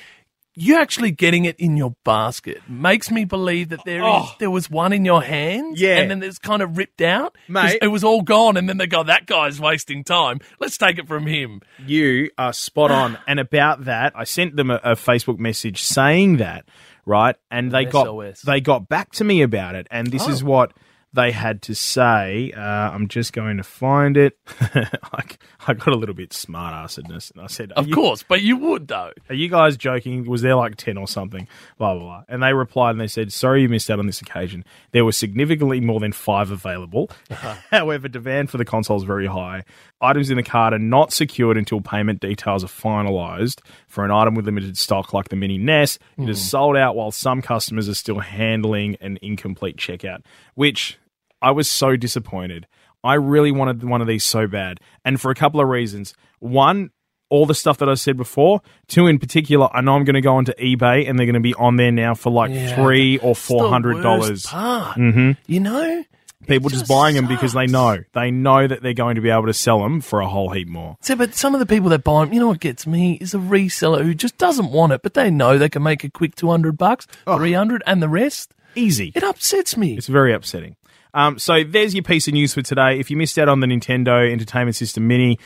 you 0.61 0.77
actually 0.77 1.11
getting 1.13 1.45
it 1.45 1.55
in 1.59 1.77
your 1.77 1.95
basket 2.05 2.61
makes 2.69 3.11
me 3.11 3.25
believe 3.25 3.69
that 3.71 3.81
there 3.85 4.01
is, 4.01 4.05
Oh. 4.07 4.35
there 4.39 4.51
was 4.51 4.69
one 4.69 4.93
in 4.93 5.05
your 5.05 5.23
hand, 5.23 5.79
Yeah. 5.79 5.99
and 5.99 6.11
then 6.11 6.23
it's 6.23 6.39
kind 6.39 6.63
of 6.63 6.77
ripped 6.77 7.01
out, 7.01 7.37
Mate. 7.49 7.79
it 7.81 7.89
was 7.89 8.03
all 8.05 8.23
gone, 8.23 8.57
and 8.57 8.69
then 8.69 8.77
they 8.79 8.87
go, 8.87 9.03
"That 9.03 9.27
guy's 9.27 9.61
wasting 9.61 10.05
time. 10.05 10.41
Let's 10.59 10.77
take 10.77 10.99
it 10.99 11.07
from 11.07 11.27
him." 11.27 11.61
You 11.87 12.31
are 12.37 12.53
spot 12.53 12.91
on. 12.91 13.19
and 13.29 13.39
about 13.41 13.85
that, 13.85 14.13
I 14.17 14.25
sent 14.25 14.57
them 14.57 14.71
a, 14.71 14.81
a 14.83 14.93
Facebook 14.97 15.39
message 15.39 15.83
saying 15.83 16.39
that, 16.39 16.65
right? 17.07 17.37
And 17.51 17.71
they 17.71 17.85
An 17.85 17.91
got 17.91 18.35
they 18.45 18.61
got 18.61 18.89
back 18.89 19.13
to 19.13 19.25
me 19.25 19.43
about 19.43 19.75
it, 19.75 19.87
and 19.91 20.09
this 20.09 20.27
is 20.27 20.43
Oh. 20.43 20.47
what 20.47 20.73
they 21.13 21.31
had 21.33 21.63
to 21.63 21.75
say. 21.75 22.53
Uh, 22.57 22.61
I'm 22.61 23.09
just 23.09 23.33
going 23.33 23.57
to 23.57 23.63
find 23.63 24.17
it. 24.17 24.39
I, 24.61 25.25
I 25.67 25.75
got 25.75 25.89
a 25.89 25.97
little 25.97 26.15
bit 26.15 26.33
smart 26.33 26.75
assedness, 26.75 27.31
and 27.33 27.41
I 27.41 27.47
said, 27.47 27.73
Of 27.73 27.89
you- 27.89 27.95
course, 27.95 28.23
but 28.23 28.43
you 28.43 28.57
would 28.59 28.89
though. 28.89 29.13
are 29.29 29.35
you 29.35 29.49
guys 29.49 29.77
joking? 29.77 30.27
Was 30.27 30.43
there 30.43 30.55
like 30.55 30.77
10 30.77 30.97
or 30.99 31.09
something? 31.09 31.49
Blah, 31.79 31.95
blah, 31.95 32.03
blah. 32.03 32.23
And 32.29 32.43
they 32.43 32.53
replied 32.53 32.91
and 32.93 33.01
they 33.01 33.07
said, 33.07 33.33
sorry 33.33 33.63
you 33.63 33.69
missed 33.69 33.91
out 33.91 33.99
on 33.99 34.07
this 34.07 34.21
occasion. 34.21 34.65
There 34.93 35.05
were 35.05 35.13
significantly 35.13 35.81
more 35.81 36.01
than 36.01 36.13
five 36.13 36.51
available. 36.51 37.11
However, 37.71 38.09
demand 38.09 38.51
for 38.51 38.59
the 38.59 38.65
console 38.65 38.97
is 38.97 39.03
very 39.05 39.27
high. 39.27 39.65
Items 40.01 40.31
in 40.31 40.37
the 40.37 40.43
cart 40.43 40.73
are 40.75 40.79
not 40.79 41.13
secured 41.13 41.57
until 41.57 41.81
payment 41.81 42.21
details 42.21 42.63
are 42.65 42.69
finalized. 42.69 43.61
For 43.89 44.05
an 44.05 44.11
item 44.11 44.35
with 44.35 44.45
limited 44.47 44.77
stock 44.79 45.13
like 45.13 45.29
the 45.29 45.37
Mini 45.37 45.59
NES, 45.59 45.99
it 46.19 46.29
is 46.29 46.41
sold 46.51 46.77
out 46.77 46.95
while 46.95 47.11
some 47.11 47.43
customers 47.43 47.89
are 47.89 47.95
still 47.95 48.21
handling 48.21 48.97
an 49.01 49.19
incomplete 49.23 49.77
checkout, 49.77 50.23
which 50.55 50.99
I 51.41 51.51
was 51.53 51.69
so 51.69 51.97
disappointed. 51.97 52.67
I 53.05 53.15
really 53.15 53.53
wanted 53.53 53.85
one 53.85 54.01
of 54.01 54.09
these 54.09 54.25
so 54.25 54.47
bad. 54.47 54.81
And 55.05 55.21
for 55.21 55.31
a 55.31 55.35
couple 55.35 55.61
of 55.61 55.69
reasons. 55.69 56.15
One, 56.41 56.91
all 57.31 57.47
the 57.47 57.55
stuff 57.55 57.79
that 57.79 57.89
I 57.89 57.95
said 57.95 58.17
before. 58.17 58.61
Two, 58.87 59.07
in 59.07 59.19
particular, 59.19 59.69
I 59.73 59.81
know 59.81 59.95
I'm 59.95 60.05
going 60.05 60.15
to 60.15 60.21
go 60.21 60.37
onto 60.37 60.53
eBay 60.53 61.09
and 61.09 61.19
they're 61.19 61.27
going 61.27 61.35
to 61.35 61.41
be 61.41 61.55
on 61.55 61.77
there 61.77 61.93
now 61.93 62.15
for 62.15 62.31
like 62.31 62.51
Yeah, 62.51 62.75
three 62.75 63.19
or 63.19 63.35
four 63.35 63.69
hundred 63.69 64.03
dollars. 64.03 64.47
Mhm. 64.47 65.37
You 65.47 65.61
know, 65.61 66.05
People 66.47 66.69
It 66.71 66.75
just 66.75 66.89
buying 66.89 67.17
them 67.17 67.27
because 67.27 67.53
they 67.53 67.67
know 67.67 67.99
they 68.15 68.31
know 68.31 68.67
that 68.67 68.81
they're 68.83 68.95
going 68.95 69.17
to 69.17 69.21
be 69.21 69.29
able 69.29 69.47
to 69.47 69.53
sell 69.53 69.81
them 69.83 70.01
for 70.01 70.21
a 70.21 70.29
whole 70.29 70.51
heap 70.51 70.69
more. 70.69 70.97
So, 71.03 71.17
but 71.17 71.35
some 71.35 71.53
of 71.55 71.59
the 71.59 71.67
people 71.67 71.91
that 71.91 72.05
buy 72.05 72.25
them, 72.25 72.33
you 72.33 72.39
know 72.41 72.47
what 72.47 72.61
gets 72.61 72.87
me 72.87 73.15
is 73.21 73.35
a 73.35 73.39
reseller 73.39 74.03
who 74.05 74.15
just 74.15 74.39
doesn't 74.39 74.71
want 74.71 74.93
it, 74.93 75.03
but 75.03 75.15
they 75.15 75.31
know 75.31 75.59
they 75.59 75.69
can 75.69 75.83
make 75.83 76.05
a 76.05 76.11
quick 76.11 76.37
200 76.37 76.79
bucks, 76.79 77.07
Oh. 77.27 77.37
300, 77.37 77.83
and 77.87 78.01
the 78.03 78.09
rest. 78.09 78.55
Easy. 78.77 79.13
It 79.17 79.25
upsets 79.25 79.77
me. 79.77 79.97
It's 79.99 80.07
very 80.07 80.33
upsetting. 80.33 80.77
Um, 81.15 81.39
so 81.39 81.65
there's 81.65 81.95
your 81.95 82.03
piece 82.05 82.29
of 82.29 82.35
news 82.35 82.55
for 82.55 82.63
today. 82.63 82.99
If 82.99 83.11
you 83.11 83.17
missed 83.17 83.39
out 83.39 83.49
on 83.49 83.61
the 83.61 83.67
Nintendo 83.67 84.31
Entertainment 84.31 84.77
System 84.77 85.07
Mini, 85.07 85.39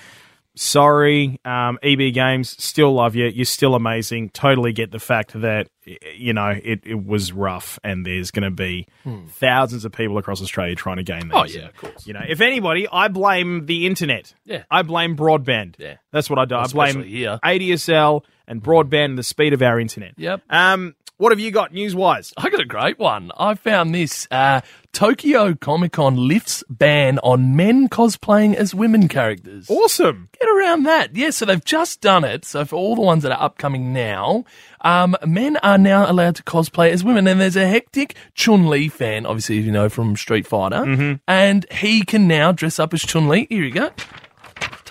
sorry. 0.55 1.41
Um, 1.45 1.79
EB 1.83 2.13
Games 2.13 2.63
still 2.63 2.93
love 2.93 3.15
you. 3.15 3.27
You're 3.27 3.45
still 3.45 3.75
amazing. 3.75 4.31
Totally 4.31 4.73
get 4.73 4.91
the 4.91 4.99
fact 4.99 5.33
that 5.41 5.69
you 6.15 6.33
know 6.33 6.49
it, 6.49 6.81
it 6.85 7.05
was 7.05 7.33
rough, 7.33 7.79
and 7.83 8.05
there's 8.07 8.31
going 8.31 8.45
to 8.45 8.51
be 8.51 8.87
thousands 9.29 9.85
of 9.85 9.93
people 9.93 10.19
across 10.19 10.43
Australia 10.43 10.75
trying 10.75 10.99
to 10.99 11.03
gain 11.03 11.29
these. 11.29 11.31
Hmm. 11.31 11.37
Oh, 11.37 11.45
yeah, 11.45 11.67
of 11.69 11.77
course. 11.77 12.07
You 12.07 12.15
know, 12.15 12.25
if 12.27 12.41
anybody, 12.41 12.87
I 12.91 13.09
blame 13.09 13.67
the 13.67 13.87
internet. 13.87 14.35
Yeah. 14.45 14.65
I 14.71 14.83
blame 14.83 15.17
broadband. 15.17 15.77
Yeah. 15.79 15.97
that's 16.11 16.29
what 16.31 16.39
I 16.39 16.45
do. 16.45 16.57
I 16.57 16.67
blame 16.69 17.03
here. 17.03 17.39
ADSL 17.45 18.23
and 18.47 18.63
broadband, 18.63 19.05
and 19.05 19.19
the 19.19 19.23
speed 19.23 19.53
of 19.53 19.63
our 19.63 19.81
internet. 19.81 20.15
Yep. 20.17 20.43
Um, 20.51 20.95
what 21.23 21.31
have 21.31 21.39
you 21.39 21.53
got 21.53 21.73
news 21.73 21.95
wise? 21.95 22.35
I 22.37 22.51
got 22.51 22.61
a 22.61 22.65
great 22.65 22.99
one. 22.99 23.31
I 23.39 23.55
found 23.55 23.95
this 23.95 24.27
uh, 24.33 24.61
Tokyo 24.93 25.55
Comic 25.55 25.93
Con 25.93 26.17
lifts 26.17 26.65
ban 26.69 27.21
on 27.21 27.55
men 27.55 27.89
cosplaying 27.89 28.57
as 28.57 28.75
women 28.75 29.07
characters. 29.07 29.71
Awesome. 29.71 30.29
Get 30.37 30.49
around 30.49 30.83
that. 30.83 31.15
Yeah, 31.15 31.31
so 31.31 31.45
they've 31.45 31.65
just 31.65 32.01
done 32.01 32.25
it. 32.25 32.45
So 32.45 32.65
for 32.65 32.75
all 32.75 32.97
the 32.97 33.03
ones 33.03 33.23
that 33.23 33.31
are 33.31 33.41
upcoming 33.41 33.93
now, 33.93 34.45
um, 34.81 35.15
men 35.25 35.59
are 35.59 35.79
now 35.79 36.11
allowed 36.11 36.35
to 36.35 36.43
cosplay 36.43 36.91
as 36.91 37.05
women. 37.05 37.29
And 37.29 37.41
there's 37.41 37.55
a 37.55 37.69
hectic 37.69 38.17
Chun 38.35 38.69
Li 38.69 38.89
fan, 38.89 39.25
obviously, 39.25 39.61
as 39.61 39.65
you 39.65 39.71
know, 39.71 39.89
from 39.89 40.17
Street 40.17 40.45
Fighter. 40.45 40.79
Mm-hmm. 40.79 41.13
And 41.29 41.71
he 41.71 42.05
can 42.05 42.27
now 42.27 42.51
dress 42.51 42.81
up 42.81 42.93
as 42.93 43.01
Chun 43.01 43.29
Li. 43.29 43.47
Here 43.49 43.63
you 43.63 43.71
go. 43.71 43.93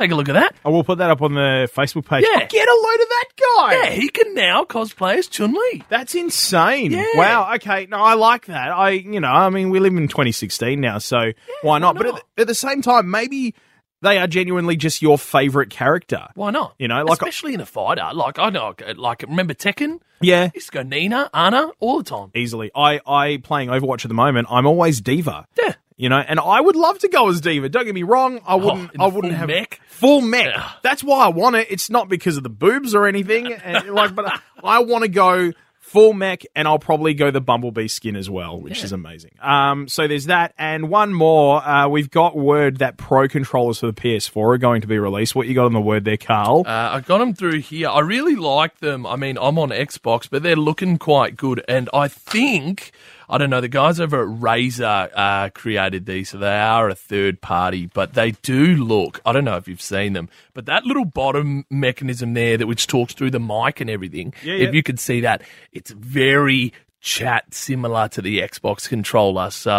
Take 0.01 0.11
a 0.11 0.15
look 0.15 0.29
at 0.29 0.33
that. 0.33 0.55
I 0.65 0.69
will 0.69 0.83
put 0.83 0.97
that 0.97 1.11
up 1.11 1.21
on 1.21 1.35
the 1.35 1.69
Facebook 1.75 2.05
page. 2.07 2.23
Yeah. 2.27 2.39
Oh, 2.43 2.47
get 2.49 2.67
a 2.67 2.73
load 2.73 3.01
of 3.01 3.09
that 3.09 3.25
guy. 3.37 3.73
Yeah, 3.83 3.89
he 3.91 4.09
can 4.09 4.33
now 4.33 4.63
cosplay 4.63 5.17
as 5.17 5.27
Chun 5.27 5.53
Li. 5.53 5.83
That's 5.89 6.15
insane. 6.15 6.91
Yeah. 6.91 7.05
Wow. 7.13 7.53
Okay. 7.55 7.85
No, 7.85 7.97
I 7.97 8.15
like 8.15 8.47
that. 8.47 8.69
I, 8.71 8.89
you 8.91 9.19
know, 9.19 9.27
I 9.29 9.49
mean, 9.51 9.69
we 9.69 9.79
live 9.79 9.93
in 9.95 10.07
2016 10.07 10.81
now, 10.81 10.97
so 10.97 11.33
why 11.61 11.77
not? 11.77 11.97
But 11.97 12.07
at 12.07 12.15
the, 12.15 12.41
at 12.41 12.47
the 12.47 12.55
same 12.55 12.81
time, 12.81 13.11
maybe 13.11 13.53
they 14.01 14.17
are 14.17 14.25
genuinely 14.25 14.75
just 14.75 15.03
your 15.03 15.19
favorite 15.19 15.69
character. 15.69 16.29
Why 16.33 16.49
not? 16.49 16.73
You 16.79 16.87
know, 16.87 17.03
like- 17.03 17.13
especially 17.21 17.53
in 17.53 17.61
a 17.61 17.65
fighter. 17.67 18.09
Like 18.11 18.39
I 18.39 18.49
know, 18.49 18.73
like 18.95 19.21
remember 19.21 19.53
Tekken? 19.53 19.99
Yeah. 20.19 20.49
Used 20.55 20.67
to 20.71 20.71
go 20.71 20.81
Nina, 20.81 21.29
Anna 21.31 21.69
all 21.79 21.99
the 21.99 22.09
time. 22.09 22.31
Easily. 22.33 22.71
I, 22.75 22.99
I 23.05 23.37
playing 23.43 23.69
Overwatch 23.69 24.03
at 24.03 24.07
the 24.07 24.15
moment. 24.15 24.47
I'm 24.49 24.65
always 24.65 24.99
D.Va. 25.01 25.45
Yeah. 25.61 25.75
You 26.01 26.09
know, 26.09 26.17
and 26.17 26.39
I 26.39 26.59
would 26.59 26.75
love 26.75 26.97
to 26.99 27.07
go 27.09 27.29
as 27.29 27.41
D.Va. 27.41 27.69
Don't 27.69 27.85
get 27.85 27.93
me 27.93 28.01
wrong. 28.01 28.41
I 28.47 28.55
wouldn't. 28.55 28.89
Oh, 28.97 29.03
I 29.03 29.07
wouldn't 29.07 29.33
full 29.33 29.39
have 29.39 29.47
mech? 29.49 29.79
full 29.85 30.21
mech. 30.21 30.47
Yeah. 30.47 30.71
That's 30.81 31.03
why 31.03 31.25
I 31.25 31.27
want 31.27 31.57
it. 31.57 31.67
It's 31.69 31.91
not 31.91 32.09
because 32.09 32.37
of 32.37 32.43
the 32.43 32.49
boobs 32.49 32.95
or 32.95 33.05
anything. 33.05 33.53
and, 33.63 33.87
like, 33.91 34.15
but 34.15 34.41
I 34.63 34.79
want 34.79 35.03
to 35.03 35.09
go 35.09 35.51
full 35.91 36.13
mech, 36.13 36.43
and 36.55 36.67
I'll 36.67 36.79
probably 36.79 37.13
go 37.13 37.29
the 37.29 37.39
Bumblebee 37.39 37.87
skin 37.87 38.15
as 38.15 38.29
well, 38.31 38.59
which 38.59 38.83
is 38.83 38.93
amazing. 38.93 39.31
Um, 39.41 39.87
so 39.87 40.07
there's 40.07 40.25
that, 40.25 40.55
and 40.57 40.89
one 40.89 41.13
more. 41.13 41.63
Uh, 41.63 41.87
we've 41.87 42.09
got 42.09 42.35
word 42.35 42.77
that 42.77 42.97
Pro 42.97 43.27
controllers 43.27 43.79
for 43.81 43.85
the 43.85 43.93
PS4 43.93 44.55
are 44.55 44.57
going 44.57 44.81
to 44.81 44.87
be 44.87 44.97
released. 44.97 45.35
What 45.35 45.47
you 45.47 45.53
got 45.53 45.65
on 45.65 45.73
the 45.73 45.81
word 45.81 46.03
there, 46.05 46.17
Carl? 46.17 46.63
Uh, 46.65 46.69
I 46.93 47.01
got 47.01 47.19
them 47.19 47.35
through 47.35 47.59
here. 47.59 47.89
I 47.89 47.99
really 47.99 48.35
like 48.35 48.79
them. 48.79 49.05
I 49.05 49.17
mean, 49.17 49.37
I'm 49.39 49.59
on 49.59 49.69
Xbox, 49.69 50.27
but 50.27 50.41
they're 50.41 50.55
looking 50.55 50.97
quite 50.97 51.37
good. 51.37 51.63
And 51.67 51.89
I 51.93 52.07
think, 52.07 52.91
I 53.31 53.37
don't 53.37 53.49
know, 53.49 53.61
the 53.61 53.69
guys 53.69 53.99
over 54.01 54.21
at 54.23 54.27
Razer 54.27 55.09
uh, 55.15 55.49
created 55.51 56.05
these, 56.05 56.29
so 56.29 56.37
they 56.37 56.59
are 56.59 56.89
a 56.89 56.95
third 56.95 57.39
party, 57.39 57.85
but 57.85 58.13
they 58.13 58.31
do 58.31 58.75
look, 58.75 59.21
I 59.25 59.31
don't 59.31 59.45
know 59.45 59.55
if 59.55 59.69
you've 59.69 59.81
seen 59.81 60.11
them, 60.11 60.27
but 60.53 60.65
that 60.65 60.83
little 60.83 61.05
bottom 61.05 61.65
mechanism 61.69 62.33
there 62.33 62.57
that 62.57 62.67
which 62.67 62.87
talks 62.87 63.13
through 63.13 63.31
the 63.31 63.39
mic 63.39 63.79
and 63.79 63.89
everything, 63.89 64.33
Yeah, 64.43 64.55
yeah. 64.55 64.67
if 64.67 64.75
you 64.75 64.83
could 64.83 64.99
see 64.99 65.21
that, 65.21 65.43
it's 65.71 65.91
very 65.91 66.73
chat 67.01 67.51
similar 67.51 68.07
to 68.07 68.21
the 68.21 68.39
Xbox 68.39 68.87
controller. 68.87 69.49
So 69.49 69.71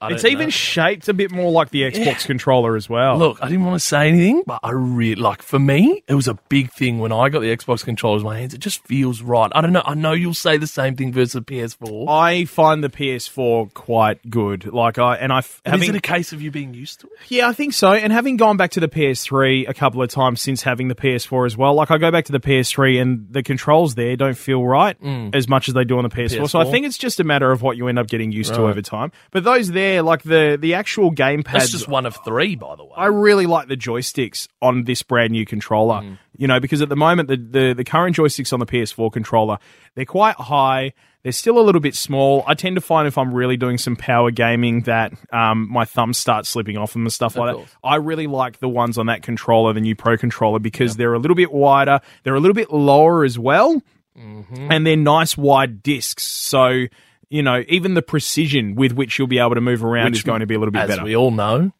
I 0.00 0.12
It's 0.12 0.22
don't 0.22 0.32
even 0.32 0.46
know. 0.46 0.50
shaped 0.50 1.08
a 1.08 1.14
bit 1.14 1.30
more 1.30 1.50
like 1.50 1.70
the 1.70 1.82
Xbox 1.82 2.26
controller 2.26 2.76
as 2.76 2.88
well. 2.88 3.18
Look, 3.18 3.38
I 3.42 3.48
didn't 3.48 3.64
want 3.64 3.80
to 3.80 3.86
say 3.86 4.08
anything, 4.08 4.42
but 4.46 4.60
I 4.62 4.70
really 4.72 5.20
like 5.20 5.42
for 5.42 5.58
me, 5.58 6.04
it 6.06 6.14
was 6.14 6.28
a 6.28 6.34
big 6.48 6.70
thing 6.70 6.98
when 6.98 7.12
I 7.12 7.30
got 7.30 7.40
the 7.40 7.56
Xbox 7.56 7.82
controllers 7.82 8.22
in 8.22 8.26
my 8.26 8.38
hands. 8.38 8.52
It 8.52 8.58
just 8.58 8.84
feels 8.84 9.22
right. 9.22 9.50
I 9.54 9.62
don't 9.62 9.72
know. 9.72 9.82
I 9.84 9.94
know 9.94 10.12
you'll 10.12 10.34
say 10.34 10.58
the 10.58 10.66
same 10.66 10.96
thing 10.96 11.12
versus 11.12 11.40
PS4. 11.40 12.08
I 12.08 12.44
find 12.44 12.84
the 12.84 12.90
PS4 12.90 13.72
quite 13.72 14.28
good. 14.28 14.66
Like 14.66 14.98
I 14.98 15.16
and 15.16 15.32
I 15.32 15.42
having 15.64 15.82
is 15.82 15.88
it 15.88 15.96
a 15.96 16.00
case 16.00 16.32
of 16.32 16.42
you 16.42 16.50
being 16.50 16.74
used 16.74 17.00
to 17.00 17.06
it? 17.06 17.12
Yeah, 17.28 17.48
I 17.48 17.54
think 17.54 17.72
so. 17.72 17.92
And 17.92 18.12
having 18.12 18.36
gone 18.36 18.58
back 18.58 18.72
to 18.72 18.80
the 18.80 18.88
PS3 18.88 19.68
a 19.68 19.74
couple 19.74 20.02
of 20.02 20.10
times 20.10 20.42
since 20.42 20.62
having 20.62 20.88
the 20.88 20.94
PS4 20.94 21.46
as 21.46 21.56
well, 21.56 21.74
like 21.74 21.90
I 21.90 21.96
go 21.96 22.10
back 22.10 22.26
to 22.26 22.32
the 22.32 22.40
PS3 22.40 23.00
and 23.00 23.26
the 23.30 23.42
controls 23.42 23.94
there 23.94 24.14
don't 24.16 24.36
feel 24.36 24.62
right 24.62 25.00
mm. 25.00 25.34
as 25.34 25.48
much 25.48 25.68
as 25.68 25.74
they 25.74 25.84
do 25.84 25.96
on 25.96 26.04
the 26.04 26.10
PS4. 26.10 26.50
So 26.50 26.60
I 26.60 26.65
PS4. 26.66 26.70
think 26.70 26.86
it's 26.86 26.98
just 26.98 27.20
a 27.20 27.24
matter 27.24 27.50
of 27.50 27.62
what 27.62 27.76
you 27.76 27.88
end 27.88 27.98
up 27.98 28.06
getting 28.06 28.32
used 28.32 28.54
to 28.54 28.62
over 28.62 28.82
time. 28.82 29.12
But 29.30 29.44
those 29.44 29.70
there, 29.70 30.02
like 30.02 30.22
the 30.22 30.56
the 30.60 30.74
actual 30.74 31.12
gamepad, 31.12 31.52
That's 31.52 31.70
just 31.70 31.88
one 31.88 32.06
of 32.06 32.16
three, 32.24 32.56
by 32.56 32.76
the 32.76 32.84
way. 32.84 32.92
I 32.96 33.06
really 33.06 33.46
like 33.46 33.68
the 33.68 33.76
joysticks 33.76 34.48
on 34.60 34.84
this 34.84 35.02
brand 35.02 35.32
new 35.32 35.46
controller. 35.46 36.02
Mm. 36.02 36.18
You 36.36 36.46
know, 36.46 36.60
because 36.60 36.82
at 36.82 36.88
the 36.88 36.96
moment 36.96 37.28
the, 37.28 37.36
the 37.36 37.74
the 37.74 37.84
current 37.84 38.16
joysticks 38.16 38.52
on 38.52 38.60
the 38.60 38.66
PS4 38.66 39.12
controller, 39.12 39.58
they're 39.94 40.04
quite 40.04 40.36
high. 40.36 40.92
They're 41.26 41.32
still 41.32 41.58
a 41.58 41.62
little 41.62 41.80
bit 41.80 41.96
small. 41.96 42.44
I 42.46 42.54
tend 42.54 42.76
to 42.76 42.80
find 42.80 43.08
if 43.08 43.18
I'm 43.18 43.34
really 43.34 43.56
doing 43.56 43.78
some 43.78 43.96
power 43.96 44.30
gaming 44.30 44.82
that 44.82 45.12
um, 45.32 45.68
my 45.68 45.84
thumbs 45.84 46.18
start 46.18 46.46
slipping 46.46 46.76
off 46.76 46.92
them 46.92 47.02
and 47.02 47.12
stuff 47.12 47.36
like 47.36 47.56
course. 47.56 47.68
that. 47.68 47.78
I 47.82 47.96
really 47.96 48.28
like 48.28 48.60
the 48.60 48.68
ones 48.68 48.96
on 48.96 49.06
that 49.06 49.24
controller, 49.24 49.72
the 49.72 49.80
new 49.80 49.96
Pro 49.96 50.16
controller, 50.16 50.60
because 50.60 50.94
they're 50.94 51.14
a 51.14 51.18
little 51.18 51.34
bit 51.34 51.50
wider. 51.50 52.00
They're 52.22 52.36
a 52.36 52.38
little 52.38 52.54
bit 52.54 52.72
lower 52.72 53.24
as 53.24 53.40
well, 53.40 53.82
Mm-hmm. 54.18 54.72
and 54.72 54.86
they're 54.86 54.96
nice 54.96 55.36
wide 55.36 55.82
discs. 55.82 56.22
So 56.24 56.86
you 57.28 57.42
know, 57.42 57.64
even 57.68 57.94
the 57.94 58.02
precision 58.02 58.74
with 58.74 58.92
which 58.92 59.18
you'll 59.18 59.28
be 59.28 59.38
able 59.38 59.54
to 59.54 59.60
move 59.60 59.84
around 59.84 60.12
Which, 60.12 60.18
is 60.18 60.22
going 60.22 60.40
to 60.40 60.46
be 60.46 60.54
a 60.54 60.58
little 60.58 60.72
bit 60.72 60.82
As 60.82 60.88
better. 60.88 61.02
we 61.04 61.16
all 61.16 61.30
know, 61.30 61.72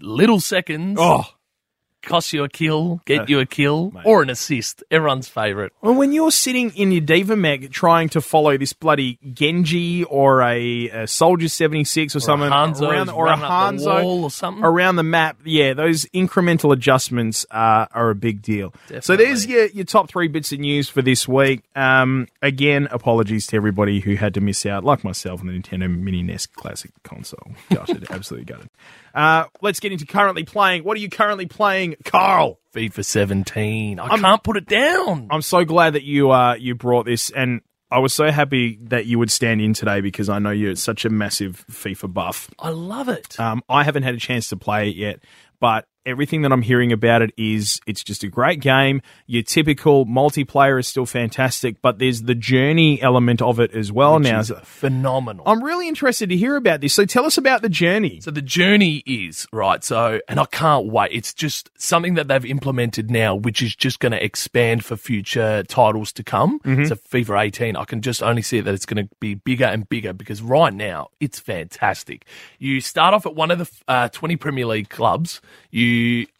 little 0.00 0.40
seconds 0.40 0.98
oh. 1.00 1.24
Cost 2.08 2.32
you 2.32 2.44
a 2.44 2.48
kill, 2.48 3.00
get 3.04 3.22
Uh, 3.22 3.24
you 3.28 3.40
a 3.40 3.46
kill, 3.46 3.92
or 4.04 4.22
an 4.22 4.30
assist. 4.30 4.82
Everyone's 4.90 5.28
favourite. 5.28 5.72
Well, 5.82 5.94
when 5.94 6.12
you're 6.12 6.30
sitting 6.30 6.70
in 6.70 6.90
your 6.92 7.00
D.Va 7.00 7.36
Mech 7.36 7.70
trying 7.70 8.08
to 8.10 8.20
follow 8.20 8.56
this 8.56 8.72
bloody 8.72 9.18
Genji 9.34 10.04
or 10.04 10.42
a, 10.42 10.88
a 10.88 11.06
Soldier 11.06 11.48
76 11.48 12.16
or, 12.16 12.20
something 12.20 12.50
Hanzo 12.50 12.88
around, 12.88 13.10
or 13.10 13.26
a 13.28 13.36
Hanzo 13.36 14.02
wall 14.02 14.24
or 14.24 14.30
something. 14.30 14.64
around 14.64 14.96
the 14.96 15.02
map, 15.02 15.38
yeah, 15.44 15.74
those 15.74 16.04
incremental 16.06 16.72
adjustments 16.72 17.46
are, 17.50 17.88
are 17.92 18.10
a 18.10 18.14
big 18.14 18.42
deal. 18.42 18.72
So 19.00 19.16
there's 19.16 19.46
your, 19.46 19.66
your 19.66 19.84
top 19.84 20.08
three 20.08 20.28
bits 20.28 20.52
of 20.52 20.60
news 20.60 20.88
for 20.88 21.02
this 21.02 21.28
week. 21.28 21.62
Um, 21.76 22.28
again, 22.42 22.88
apologies 22.90 23.46
to 23.48 23.56
everybody 23.56 24.00
who 24.00 24.14
had 24.14 24.34
to 24.34 24.40
miss 24.40 24.64
out, 24.66 24.84
like 24.84 25.04
myself, 25.04 25.40
on 25.40 25.46
the 25.46 25.52
Nintendo 25.52 25.94
Mini 25.94 26.22
NES 26.22 26.46
Classic 26.46 26.90
console. 27.02 27.52
Gutted, 27.72 28.06
absolutely 28.10 28.44
gutted. 28.44 28.70
Uh, 29.18 29.48
let's 29.60 29.80
get 29.80 29.90
into 29.90 30.06
currently 30.06 30.44
playing. 30.44 30.84
What 30.84 30.96
are 30.96 31.00
you 31.00 31.10
currently 31.10 31.46
playing, 31.46 31.96
Carl? 32.04 32.60
FIFA 32.72 33.04
17. 33.04 33.98
I 33.98 34.16
can't 34.16 34.44
put 34.44 34.56
it 34.56 34.66
down. 34.66 35.26
I'm 35.32 35.42
so 35.42 35.64
glad 35.64 35.94
that 35.94 36.04
you 36.04 36.30
uh 36.30 36.54
you 36.54 36.76
brought 36.76 37.04
this, 37.06 37.28
and 37.30 37.62
I 37.90 37.98
was 37.98 38.12
so 38.12 38.30
happy 38.30 38.78
that 38.82 39.06
you 39.06 39.18
would 39.18 39.32
stand 39.32 39.60
in 39.60 39.74
today 39.74 40.00
because 40.02 40.28
I 40.28 40.38
know 40.38 40.50
you're 40.50 40.76
such 40.76 41.04
a 41.04 41.10
massive 41.10 41.64
FIFA 41.68 42.14
buff. 42.14 42.48
I 42.60 42.68
love 42.68 43.08
it. 43.08 43.40
Um, 43.40 43.64
I 43.68 43.82
haven't 43.82 44.04
had 44.04 44.14
a 44.14 44.18
chance 44.18 44.50
to 44.50 44.56
play 44.56 44.90
it 44.90 44.94
yet, 44.94 45.24
but 45.58 45.86
everything 46.08 46.42
that 46.42 46.52
I'm 46.52 46.62
hearing 46.62 46.90
about 46.90 47.20
it 47.22 47.32
is 47.36 47.80
it's 47.86 48.02
just 48.02 48.24
a 48.24 48.28
great 48.28 48.60
game. 48.60 49.02
Your 49.26 49.42
typical 49.42 50.06
multiplayer 50.06 50.80
is 50.80 50.88
still 50.88 51.06
fantastic, 51.06 51.82
but 51.82 51.98
there's 51.98 52.22
the 52.22 52.34
journey 52.34 53.00
element 53.02 53.42
of 53.42 53.60
it 53.60 53.72
as 53.74 53.92
well 53.92 54.18
now. 54.18 54.40
It's 54.40 54.50
phenomenal. 54.62 55.44
I'm 55.46 55.62
really 55.62 55.86
interested 55.86 56.30
to 56.30 56.36
hear 56.36 56.56
about 56.56 56.80
this. 56.80 56.94
So 56.94 57.04
tell 57.04 57.26
us 57.26 57.36
about 57.36 57.60
the 57.62 57.68
journey. 57.68 58.20
So 58.20 58.30
the 58.30 58.42
journey 58.42 59.02
is 59.06 59.46
right. 59.52 59.84
So, 59.84 60.20
and 60.28 60.40
I 60.40 60.46
can't 60.46 60.86
wait. 60.86 61.12
It's 61.12 61.34
just 61.34 61.70
something 61.76 62.14
that 62.14 62.28
they've 62.28 62.44
implemented 62.46 63.10
now, 63.10 63.34
which 63.34 63.62
is 63.62 63.76
just 63.76 64.00
going 64.00 64.12
to 64.12 64.24
expand 64.24 64.84
for 64.84 64.96
future 64.96 65.62
titles 65.64 66.10
to 66.12 66.24
come. 66.24 66.60
So 66.86 66.94
FIFA 66.94 67.42
18, 67.46 67.76
I 67.76 67.84
can 67.84 68.00
just 68.00 68.22
only 68.22 68.42
see 68.42 68.60
that 68.60 68.72
it's 68.72 68.86
going 68.86 69.06
to 69.06 69.14
be 69.20 69.34
bigger 69.34 69.66
and 69.66 69.86
bigger 69.88 70.14
because 70.14 70.40
right 70.40 70.72
now 70.72 71.08
it's 71.20 71.38
fantastic. 71.38 72.24
You 72.58 72.80
start 72.80 73.12
off 73.12 73.26
at 73.26 73.34
one 73.34 73.50
of 73.50 73.58
the 73.58 73.70
uh, 73.86 74.08
20 74.08 74.36
Premier 74.36 74.64
League 74.64 74.88
clubs. 74.88 75.42
You, 75.70 75.84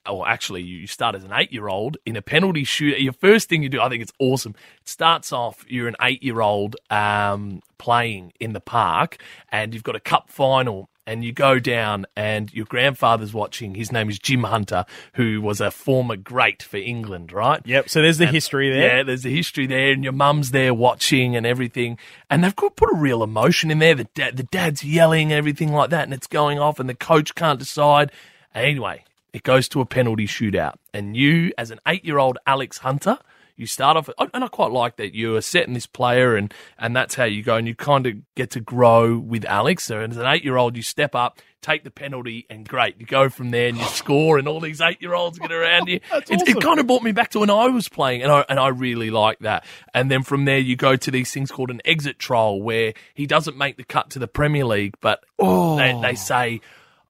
or 0.09 0.29
actually, 0.29 0.63
you 0.63 0.87
start 0.87 1.15
as 1.15 1.25
an 1.25 1.33
eight-year-old 1.33 1.97
in 2.05 2.17
a 2.17 2.23
penalty 2.23 2.65
shoot. 2.65 2.99
Your 2.99 3.13
first 3.13 3.49
thing 3.49 3.63
you 3.63 3.69
do, 3.69 3.81
I 3.81 3.89
think 3.89 4.03
it's 4.03 4.13
awesome. 4.19 4.55
It 4.81 4.89
starts 4.89 5.33
off 5.33 5.65
you're 5.69 5.89
an 5.89 5.97
eight-year-old 6.01 6.77
um, 6.91 7.63
playing 7.79 8.33
in 8.41 8.53
the 8.53 8.61
park, 8.61 9.19
and 9.51 9.75
you've 9.75 9.85
got 9.85 9.97
a 9.97 10.01
cup 10.01 10.31
final 10.31 10.89
and 11.09 11.25
you 11.25 11.33
go 11.33 11.59
down 11.59 12.05
and 12.17 12.53
your 12.53 12.67
grandfather's 12.67 13.33
watching. 13.33 13.75
His 13.75 13.91
name 13.91 14.11
is 14.11 14.19
Jim 14.19 14.43
Hunter, 14.45 14.85
who 15.15 15.41
was 15.41 15.59
a 15.59 15.71
former 15.71 16.17
great 16.17 16.63
for 16.63 16.77
England, 16.77 17.33
right? 17.33 17.63
Yep. 17.65 17.89
So 17.89 18.03
there's 18.03 18.19
the 18.19 18.27
history 18.27 18.71
there. 18.71 18.99
Yeah, 18.99 19.03
there's 19.05 19.23
the 19.23 19.35
history 19.35 19.67
there, 19.67 19.93
and 19.93 20.05
your 20.05 20.13
mum's 20.13 20.51
there 20.51 20.75
watching 20.75 21.35
and 21.35 21.47
everything. 21.47 21.97
And 22.29 22.45
they've 22.45 22.55
got 22.55 22.77
put 22.77 22.93
a 22.93 22.97
real 22.97 23.23
emotion 23.23 23.71
in 23.71 23.79
there. 23.79 23.95
The 23.95 24.05
dad, 24.15 24.37
the 24.37 24.43
dad's 24.43 24.85
yelling, 24.85 25.33
everything 25.33 25.73
like 25.73 25.89
that, 25.91 26.05
and 26.05 26.13
it's 26.13 26.27
going 26.27 26.59
off, 26.59 26.79
and 26.79 26.91
the 26.91 26.95
coach 26.95 27.35
can't 27.35 27.59
decide. 27.59 28.13
Anyway, 28.55 29.03
it 29.33 29.43
goes 29.43 29.69
to 29.71 29.81
a 29.81 29.87
penalty 29.87 30.27
shootout, 30.27 30.75
and 30.93 31.17
you, 31.17 31.53
as 31.59 31.71
an 31.71 31.81
eight-year-old 31.87 32.39
Alex 32.47 32.79
Hunter. 32.79 33.19
You 33.57 33.67
start 33.67 33.97
off, 33.97 34.09
and 34.33 34.45
I 34.45 34.47
quite 34.47 34.71
like 34.71 34.99
that 34.99 35.17
you 35.17 35.35
are 35.35 35.41
setting 35.41 35.75
this 35.75 35.85
player, 35.89 36.37
and 36.37 36.55
and 36.79 36.95
that's 36.95 37.17
how 37.17 37.25
you 37.25 37.43
go, 37.43 37.57
and 37.57 37.67
you 37.67 37.75
kind 37.75 38.07
of 38.07 38.15
get 38.37 38.51
to 38.53 38.61
grow 38.61 39.19
with 39.19 39.45
Alex. 39.45 39.83
So 39.83 39.99
as 39.99 40.17
an 40.17 40.27
eight-year-old, 40.29 40.77
you 40.77 40.83
step 40.85 41.17
up, 41.17 41.41
take 41.61 41.83
the 41.83 41.91
penalty, 41.91 42.47
and 42.49 42.69
great, 42.69 43.01
you 43.01 43.07
go 43.07 43.29
from 43.29 43.51
there 43.51 43.67
and 43.69 43.77
you 43.77 43.85
score, 43.87 44.39
and 44.39 44.47
all 44.47 44.61
these 44.61 44.81
eight-year-olds 44.81 45.41
get 45.41 45.51
around 45.51 45.89
you. 45.89 45.99
It- 46.13 46.33
awesome. 46.35 46.49
it 46.57 46.61
kind 46.61 46.79
of 46.79 46.87
brought 46.87 47.03
me 47.03 47.11
back 47.11 47.31
to 47.31 47.41
when 47.41 47.51
I 47.51 47.67
was 47.67 47.89
playing, 47.89 48.23
and 48.23 48.31
I 48.31 48.45
and 48.49 48.61
I 48.61 48.69
really 48.69 49.11
like 49.11 49.41
that. 49.41 49.65
And 49.93 50.09
then 50.09 50.23
from 50.23 50.45
there, 50.45 50.59
you 50.59 50.77
go 50.77 50.95
to 50.95 51.11
these 51.11 51.33
things 51.33 51.51
called 51.51 51.71
an 51.71 51.81
exit 51.85 52.21
trial, 52.21 52.63
where 52.63 52.95
he 53.15 53.27
doesn't 53.27 53.57
make 53.57 53.77
the 53.77 53.85
cut 53.85 54.11
to 54.11 54.21
the 54.21 54.29
Premier 54.29 54.65
League, 54.65 54.95
but 55.01 55.25
oh. 55.39 55.77
they, 55.77 55.99
they 56.01 56.15
say. 56.15 56.61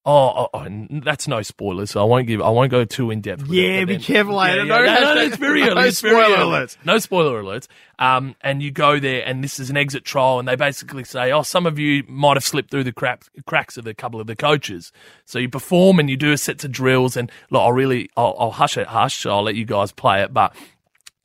Oh, 0.07 0.47
oh, 0.47 0.49
oh, 0.55 0.87
that's 1.05 1.29
no 1.29 1.43
spoilers, 1.43 1.91
so 1.91 2.01
I 2.01 2.05
won't 2.05 2.27
give. 2.27 2.41
I 2.41 2.49
won't 2.49 2.71
go 2.71 2.87
too 2.87 3.11
in 3.11 3.21
depth. 3.21 3.43
it, 3.43 3.49
Yeah, 3.51 3.85
be 3.85 3.95
then- 3.95 4.01
careful, 4.03 4.37
later. 4.37 4.59
Yeah, 4.59 4.65
No 4.65 4.83
yeah, 4.83 4.99
no, 5.01 5.15
no, 5.17 5.21
it's 5.23 5.37
very 5.37 5.61
no 5.65 5.67
early. 5.67 5.75
Very 5.83 5.91
spoiler 5.93 6.21
early. 6.23 6.37
alerts. 6.37 6.77
No 6.85 6.99
spoiler 6.99 7.43
alerts. 7.43 7.67
Um, 7.99 8.35
and 8.41 8.63
you 8.63 8.71
go 8.71 8.99
there, 8.99 9.23
and 9.27 9.45
this 9.45 9.61
is 9.61 9.69
an 9.69 9.77
exit 9.77 10.05
trial, 10.07 10.39
and 10.39 10.49
they 10.49 10.57
basically 10.57 11.05
say, 11.05 11.31
"Oh, 11.31 11.43
some 11.43 11.67
of 11.67 11.79
you 11.79 12.05
might 12.09 12.37
have 12.37 12.45
slipped 12.45 12.71
through 12.71 12.85
the 12.85 12.93
cracks, 12.93 13.29
cracks 13.45 13.77
of 13.77 13.87
a 13.87 13.93
couple 13.93 14.19
of 14.19 14.27
the 14.27 14.37
coaches." 14.37 14.93
So 15.27 15.39
you 15.39 15.51
perform, 15.51 15.99
and 15.99 16.09
you 16.09 16.17
do 16.17 16.33
a 16.33 16.39
sets 16.39 16.65
of 16.65 16.73
drills, 16.73 17.15
and 17.17 17.31
look, 17.51 17.61
I'll 17.61 17.73
really, 17.73 18.09
I'll, 18.17 18.35
I'll 18.39 18.51
hush 18.53 18.79
it, 18.79 18.87
hush. 18.87 19.27
I'll 19.27 19.43
let 19.43 19.57
you 19.57 19.67
guys 19.67 19.93
play 19.93 20.23
it, 20.23 20.33
but 20.33 20.55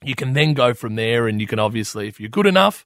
you 0.03 0.15
can 0.15 0.33
then 0.33 0.53
go 0.53 0.73
from 0.73 0.95
there, 0.95 1.27
and 1.29 1.39
you 1.39 1.47
can 1.47 1.59
obviously, 1.59 2.07
if 2.09 2.19
you're 2.19 2.27
good 2.29 2.47
enough. 2.47 2.85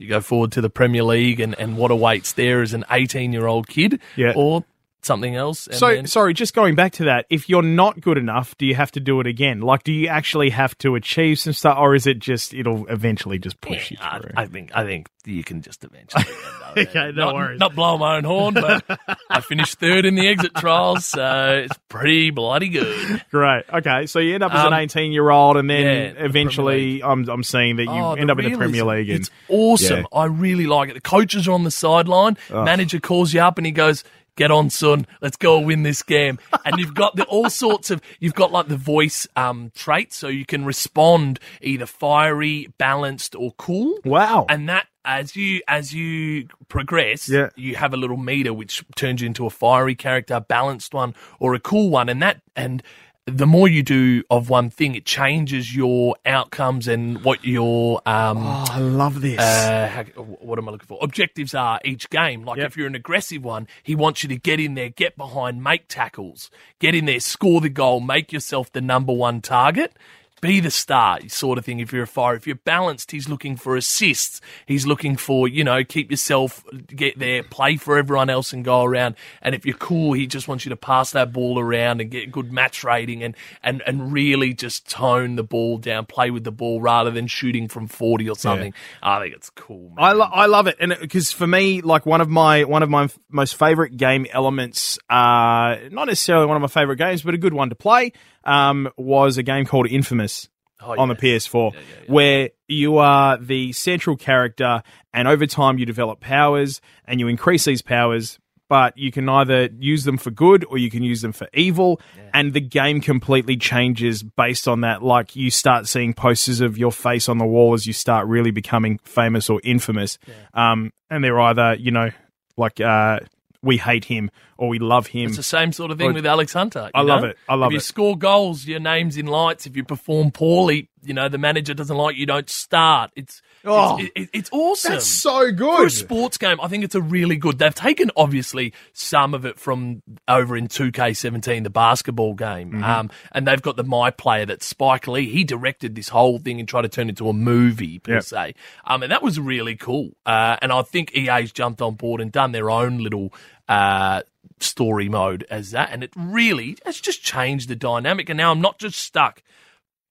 You 0.00 0.08
go 0.08 0.20
forward 0.20 0.52
to 0.52 0.60
the 0.60 0.70
Premier 0.70 1.02
League, 1.02 1.40
and, 1.40 1.58
and 1.58 1.76
what 1.76 1.90
awaits 1.90 2.34
there 2.34 2.62
is 2.62 2.72
an 2.72 2.84
18 2.88 3.32
year 3.32 3.46
old 3.48 3.66
kid, 3.66 3.98
Yeah. 4.14 4.32
or 4.36 4.64
something 5.02 5.34
else. 5.36 5.66
And 5.66 5.76
So 5.76 5.88
then- 5.94 6.06
sorry, 6.06 6.34
just 6.34 6.54
going 6.54 6.74
back 6.74 6.92
to 6.94 7.04
that. 7.04 7.26
If 7.30 7.48
you're 7.48 7.62
not 7.62 8.00
good 8.00 8.18
enough, 8.18 8.56
do 8.58 8.66
you 8.66 8.74
have 8.74 8.90
to 8.92 9.00
do 9.00 9.20
it 9.20 9.26
again? 9.26 9.60
Like, 9.60 9.84
do 9.84 9.92
you 9.92 10.08
actually 10.08 10.50
have 10.50 10.76
to 10.78 10.94
achieve 10.94 11.38
some 11.38 11.52
stuff, 11.52 11.78
or 11.78 11.94
is 11.94 12.06
it 12.06 12.18
just 12.18 12.52
it'll 12.54 12.86
eventually 12.88 13.38
just 13.38 13.60
push 13.60 13.90
Yeah, 13.90 14.16
you 14.16 14.20
through? 14.22 14.30
I, 14.36 14.42
I 14.42 14.46
think 14.46 14.70
I 14.74 14.84
think 14.84 15.08
you 15.24 15.44
can 15.44 15.62
just 15.62 15.84
eventually. 15.84 16.24
Okay, 16.76 17.12
no 17.12 17.24
not, 17.24 17.34
worries. 17.34 17.58
Not 17.58 17.74
blow 17.74 17.96
my 17.96 18.18
own 18.18 18.24
horn, 18.24 18.52
but 18.54 18.84
I 19.30 19.40
finished 19.40 19.80
third 19.80 20.04
in 20.04 20.14
the 20.16 20.28
exit 20.28 20.54
trials, 20.54 21.06
so 21.06 21.62
it's 21.64 21.76
pretty 21.88 22.30
bloody 22.30 22.68
good. 22.68 23.24
Great. 23.30 23.64
Okay, 23.72 24.04
so 24.04 24.18
you 24.18 24.34
end 24.34 24.42
up 24.44 24.52
as 24.54 24.66
an 24.66 24.74
Um, 24.74 24.78
18 24.80 25.10
year 25.10 25.30
old, 25.30 25.56
and 25.56 25.68
then 25.68 25.80
yeah, 25.80 26.12
the 26.12 26.24
eventually, 26.26 27.02
I'm 27.02 27.26
I'm 27.28 27.42
seeing 27.42 27.76
that 27.76 27.84
you 27.84 27.90
Oh, 27.90 28.12
end 28.12 28.30
up 28.30 28.38
in 28.38 28.52
the 28.52 28.56
Premier. 28.58 28.84
League. 28.84 29.08
And 29.08 29.20
It's 29.20 29.30
awesome. 29.48 30.00
Yeah. 30.00 30.18
I 30.18 30.26
really 30.26 30.66
like 30.66 30.90
it. 30.90 30.94
The 30.94 31.00
coaches 31.00 31.48
are 31.48 31.52
on 31.52 31.64
the 31.64 31.70
sideline. 31.70 32.36
Manager 32.50 33.00
calls 33.00 33.32
you 33.32 33.40
up 33.40 33.56
and 33.56 33.66
he 33.66 33.72
goes, 33.72 34.04
"Get 34.38 34.50
on, 34.50 34.70
son. 34.70 35.06
Let's 35.20 35.36
go 35.36 35.58
win 35.60 35.82
this 35.82 36.02
game." 36.02 36.38
and 36.64 36.78
you've 36.78 36.94
got 36.94 37.16
the 37.16 37.24
all 37.24 37.50
sorts 37.50 37.90
of 37.90 38.00
you've 38.20 38.34
got 38.34 38.52
like 38.52 38.68
the 38.68 38.76
voice 38.76 39.26
um, 39.36 39.72
traits, 39.74 40.16
so 40.16 40.28
you 40.28 40.46
can 40.46 40.64
respond 40.64 41.40
either 41.60 41.86
fiery, 41.86 42.68
balanced, 42.78 43.34
or 43.34 43.52
cool. 43.58 43.98
wow. 44.04 44.46
And 44.48 44.68
that 44.68 44.86
as 45.04 45.34
you 45.36 45.60
as 45.68 45.92
you 45.92 46.48
progress, 46.68 47.28
Yeah. 47.28 47.48
you 47.56 47.74
have 47.76 47.92
a 47.92 47.96
little 47.96 48.16
meter 48.16 48.52
which 48.54 48.84
turns 48.94 49.20
you 49.20 49.26
into 49.26 49.44
a 49.46 49.50
fiery 49.50 49.94
character, 49.94 50.38
balanced 50.40 50.94
one, 50.94 51.14
or 51.40 51.54
a 51.54 51.60
cool 51.60 51.90
one, 51.90 52.08
and 52.08 52.22
that 52.22 52.40
and 52.54 52.82
the 53.30 53.46
more 53.46 53.68
you 53.68 53.82
do 53.82 54.22
of 54.30 54.48
one 54.50 54.70
thing, 54.70 54.94
it 54.94 55.04
changes 55.04 55.74
your 55.76 56.16
outcomes 56.26 56.88
and 56.88 57.22
what 57.24 57.44
your 57.44 58.00
um 58.06 58.38
oh, 58.38 58.64
I 58.70 58.78
love 58.78 59.20
this. 59.20 59.38
uh, 59.38 59.88
how, 59.92 60.02
what 60.22 60.58
am 60.58 60.68
I 60.68 60.72
looking 60.72 60.86
for? 60.86 60.98
Objectives 61.02 61.54
are 61.54 61.80
each 61.84 62.08
game. 62.10 62.44
Like 62.44 62.58
Yep. 62.58 62.66
if 62.68 62.76
you're 62.76 62.86
an 62.86 62.94
aggressive 62.94 63.44
one, 63.44 63.68
he 63.82 63.94
wants 63.94 64.22
you 64.22 64.28
to 64.30 64.36
get 64.36 64.58
in 64.60 64.74
there, 64.74 64.88
get 64.88 65.16
behind, 65.16 65.62
make 65.62 65.88
tackles, 65.88 66.50
get 66.78 66.94
in 66.94 67.04
there, 67.04 67.20
score 67.20 67.60
the 67.60 67.68
goal, 67.68 68.00
make 68.00 68.32
yourself 68.32 68.72
the 68.72 68.80
number 68.80 69.12
one 69.12 69.40
target. 69.40 69.92
Be 70.40 70.60
the 70.60 70.70
star 70.70 71.20
sort 71.28 71.58
of 71.58 71.64
thing 71.64 71.80
if 71.80 71.92
you're 71.92 72.04
a 72.04 72.06
fire. 72.06 72.34
If 72.34 72.46
you're 72.46 72.56
balanced, 72.56 73.10
he's 73.10 73.28
looking 73.28 73.56
for 73.56 73.76
assists. 73.76 74.40
He's 74.66 74.86
looking 74.86 75.16
for, 75.16 75.48
you 75.48 75.64
know, 75.64 75.84
keep 75.84 76.10
yourself, 76.10 76.64
get 76.86 77.18
there, 77.18 77.42
play 77.42 77.76
for 77.76 77.96
everyone 77.96 78.30
else 78.30 78.52
and 78.52 78.64
go 78.64 78.82
around. 78.82 79.16
And 79.42 79.54
if 79.54 79.66
you're 79.66 79.76
cool, 79.76 80.12
he 80.12 80.26
just 80.26 80.48
wants 80.48 80.64
you 80.64 80.70
to 80.70 80.76
pass 80.76 81.12
that 81.12 81.32
ball 81.32 81.58
around 81.58 82.00
and 82.00 82.10
get 82.10 82.30
good 82.30 82.52
match 82.52 82.84
rating 82.84 83.22
and, 83.22 83.36
and, 83.62 83.82
and 83.86 84.12
really 84.12 84.54
just 84.54 84.88
tone 84.88 85.36
the 85.36 85.42
ball 85.44 85.78
down, 85.78 86.06
play 86.06 86.30
with 86.30 86.44
the 86.44 86.52
ball 86.52 86.80
rather 86.80 87.10
than 87.10 87.26
shooting 87.26 87.68
from 87.68 87.86
40 87.86 88.28
or 88.28 88.36
something. 88.36 88.72
I 89.02 89.20
think 89.20 89.34
it's 89.34 89.50
cool. 89.50 89.90
Man. 89.90 89.96
I, 89.98 90.12
lo- 90.12 90.30
I 90.32 90.46
love 90.46 90.66
it, 90.66 90.76
and 90.80 90.96
because 91.00 91.32
for 91.32 91.46
me, 91.46 91.80
like 91.80 92.06
one 92.06 92.20
of 92.20 92.28
my 92.28 92.64
one 92.64 92.82
of 92.82 92.90
my 92.90 93.04
f- 93.04 93.18
most 93.30 93.56
favorite 93.56 93.96
game 93.96 94.26
elements, 94.32 94.98
uh, 95.10 95.76
not 95.90 96.06
necessarily 96.06 96.46
one 96.46 96.56
of 96.56 96.62
my 96.62 96.68
favorite 96.68 96.96
games, 96.96 97.22
but 97.22 97.34
a 97.34 97.38
good 97.38 97.54
one 97.54 97.68
to 97.70 97.74
play, 97.74 98.12
um, 98.48 98.88
was 98.96 99.38
a 99.38 99.42
game 99.42 99.66
called 99.66 99.86
Infamous 99.88 100.48
Oh, 100.80 100.94
on 100.96 101.08
the. 101.08 101.16
PS4, 101.16 101.74
where 102.06 102.50
you 102.68 102.98
are 102.98 103.36
the 103.36 103.72
central 103.72 104.16
character, 104.16 104.82
and 105.12 105.26
over 105.26 105.44
time 105.44 105.76
you 105.76 105.84
develop 105.84 106.20
powers, 106.20 106.80
and 107.04 107.18
you 107.18 107.26
increase 107.26 107.64
these 107.64 107.82
powers. 107.82 108.38
But 108.68 108.96
you 108.98 109.10
can 109.10 109.28
either 109.30 109.70
use 109.80 110.04
them 110.04 110.18
for 110.18 110.30
good 110.30 110.64
or 110.68 110.76
you 110.76 110.90
can 110.90 111.02
use 111.02 111.22
them 111.22 111.32
for 111.32 111.48
evil, 111.54 112.00
and 112.34 112.52
the 112.52 112.60
game 112.60 113.00
completely 113.00 113.56
changes 113.56 114.22
based 114.22 114.68
on 114.68 114.82
that. 114.82 115.02
Like 115.02 115.34
you 115.34 115.50
start 115.50 115.88
seeing 115.88 116.12
posters 116.14 116.60
of 116.60 116.76
your 116.78 116.92
face 116.92 117.28
on 117.28 117.38
the 117.38 117.46
wall 117.46 117.72
as 117.74 117.86
you 117.86 117.92
start 117.94 118.28
really 118.28 118.50
becoming 118.52 118.98
famous 119.04 119.48
or 119.50 119.60
infamous, 119.64 120.18
um, 120.54 120.92
and 121.10 121.24
they're 121.24 121.40
either 121.40 121.74
you 121.74 121.90
know 121.90 122.10
like 122.58 122.78
uh, 122.80 123.18
we 123.62 123.76
hate 123.76 124.04
him 124.04 124.30
or 124.56 124.68
we 124.68 124.78
love 124.78 125.08
him. 125.08 125.26
It's 125.28 125.36
the 125.36 125.42
same 125.42 125.72
sort 125.72 125.90
of 125.90 125.98
thing 125.98 126.10
Or- 126.10 126.14
with 126.14 126.26
Alex 126.26 126.52
Hunter. 126.52 126.90
I 126.94 127.00
you 127.00 127.06
love 127.06 127.24
it. 127.24 127.36
I 127.48 127.54
love 127.54 127.72
it. 127.72 127.74
if 127.74 127.78
you 127.78 127.80
score 127.80 128.16
goals, 128.16 128.66
your 128.66 128.80
name's 128.80 129.16
in 129.16 129.26
lights. 129.26 129.66
If 129.66 129.76
you 129.76 129.84
perform 129.84 130.30
poorly, 130.30 130.88
you 131.02 131.14
know 131.14 131.28
the 131.28 131.38
manager 131.38 131.74
doesn't 131.74 131.96
like 131.96 132.16
you. 132.16 132.26
Don't 132.26 132.48
start. 132.48 133.10
It's 133.16 133.42
Oh, 133.68 133.98
it's, 133.98 134.10
it, 134.16 134.30
it's 134.32 134.50
awesome. 134.52 134.92
That's 134.92 135.06
so 135.06 135.52
good. 135.52 135.76
For 135.76 135.86
a 135.86 135.90
sports 135.90 136.38
game, 136.38 136.58
I 136.60 136.68
think 136.68 136.84
it's 136.84 136.94
a 136.94 137.00
really 137.00 137.36
good. 137.36 137.58
They've 137.58 137.74
taken 137.74 138.10
obviously 138.16 138.72
some 138.92 139.34
of 139.34 139.44
it 139.44 139.58
from 139.58 140.02
over 140.26 140.56
in 140.56 140.68
2K17, 140.68 141.62
the 141.64 141.70
basketball 141.70 142.34
game, 142.34 142.72
Mm-hmm. 142.72 142.84
um, 142.84 143.10
and 143.32 143.46
they've 143.46 143.62
got 143.62 143.76
the 143.76 143.84
My 143.84 144.10
Player 144.10 144.46
that 144.46 144.62
Spike 144.62 145.06
Lee 145.06 145.28
he 145.30 145.44
directed 145.44 145.94
this 145.94 146.08
whole 146.08 146.38
thing 146.38 146.58
and 146.58 146.68
tried 146.68 146.82
to 146.82 146.88
turn 146.88 147.08
it 147.08 147.10
into 147.10 147.28
a 147.28 147.32
movie 147.32 147.98
per 147.98 148.14
Yep. 148.14 148.22
se, 148.22 148.54
um, 148.84 149.02
and 149.02 149.12
that 149.12 149.22
was 149.22 149.38
really 149.38 149.76
cool. 149.76 150.10
Uh, 150.26 150.56
and 150.62 150.72
I 150.72 150.82
think 150.82 151.14
EA's 151.16 151.52
jumped 151.52 151.80
on 151.82 151.94
board 151.94 152.20
and 152.20 152.32
done 152.32 152.52
their 152.52 152.70
own 152.70 152.98
little. 152.98 153.32
Uh, 153.68 154.22
story 154.60 155.08
mode 155.08 155.46
as 155.50 155.70
that 155.70 155.90
and 155.92 156.02
it 156.02 156.10
really 156.16 156.76
has 156.84 157.00
just 157.00 157.22
changed 157.22 157.68
the 157.68 157.76
dynamic 157.76 158.28
and 158.28 158.36
now 158.36 158.50
I'm 158.50 158.60
not 158.60 158.78
just 158.80 158.98
stuck 158.98 159.40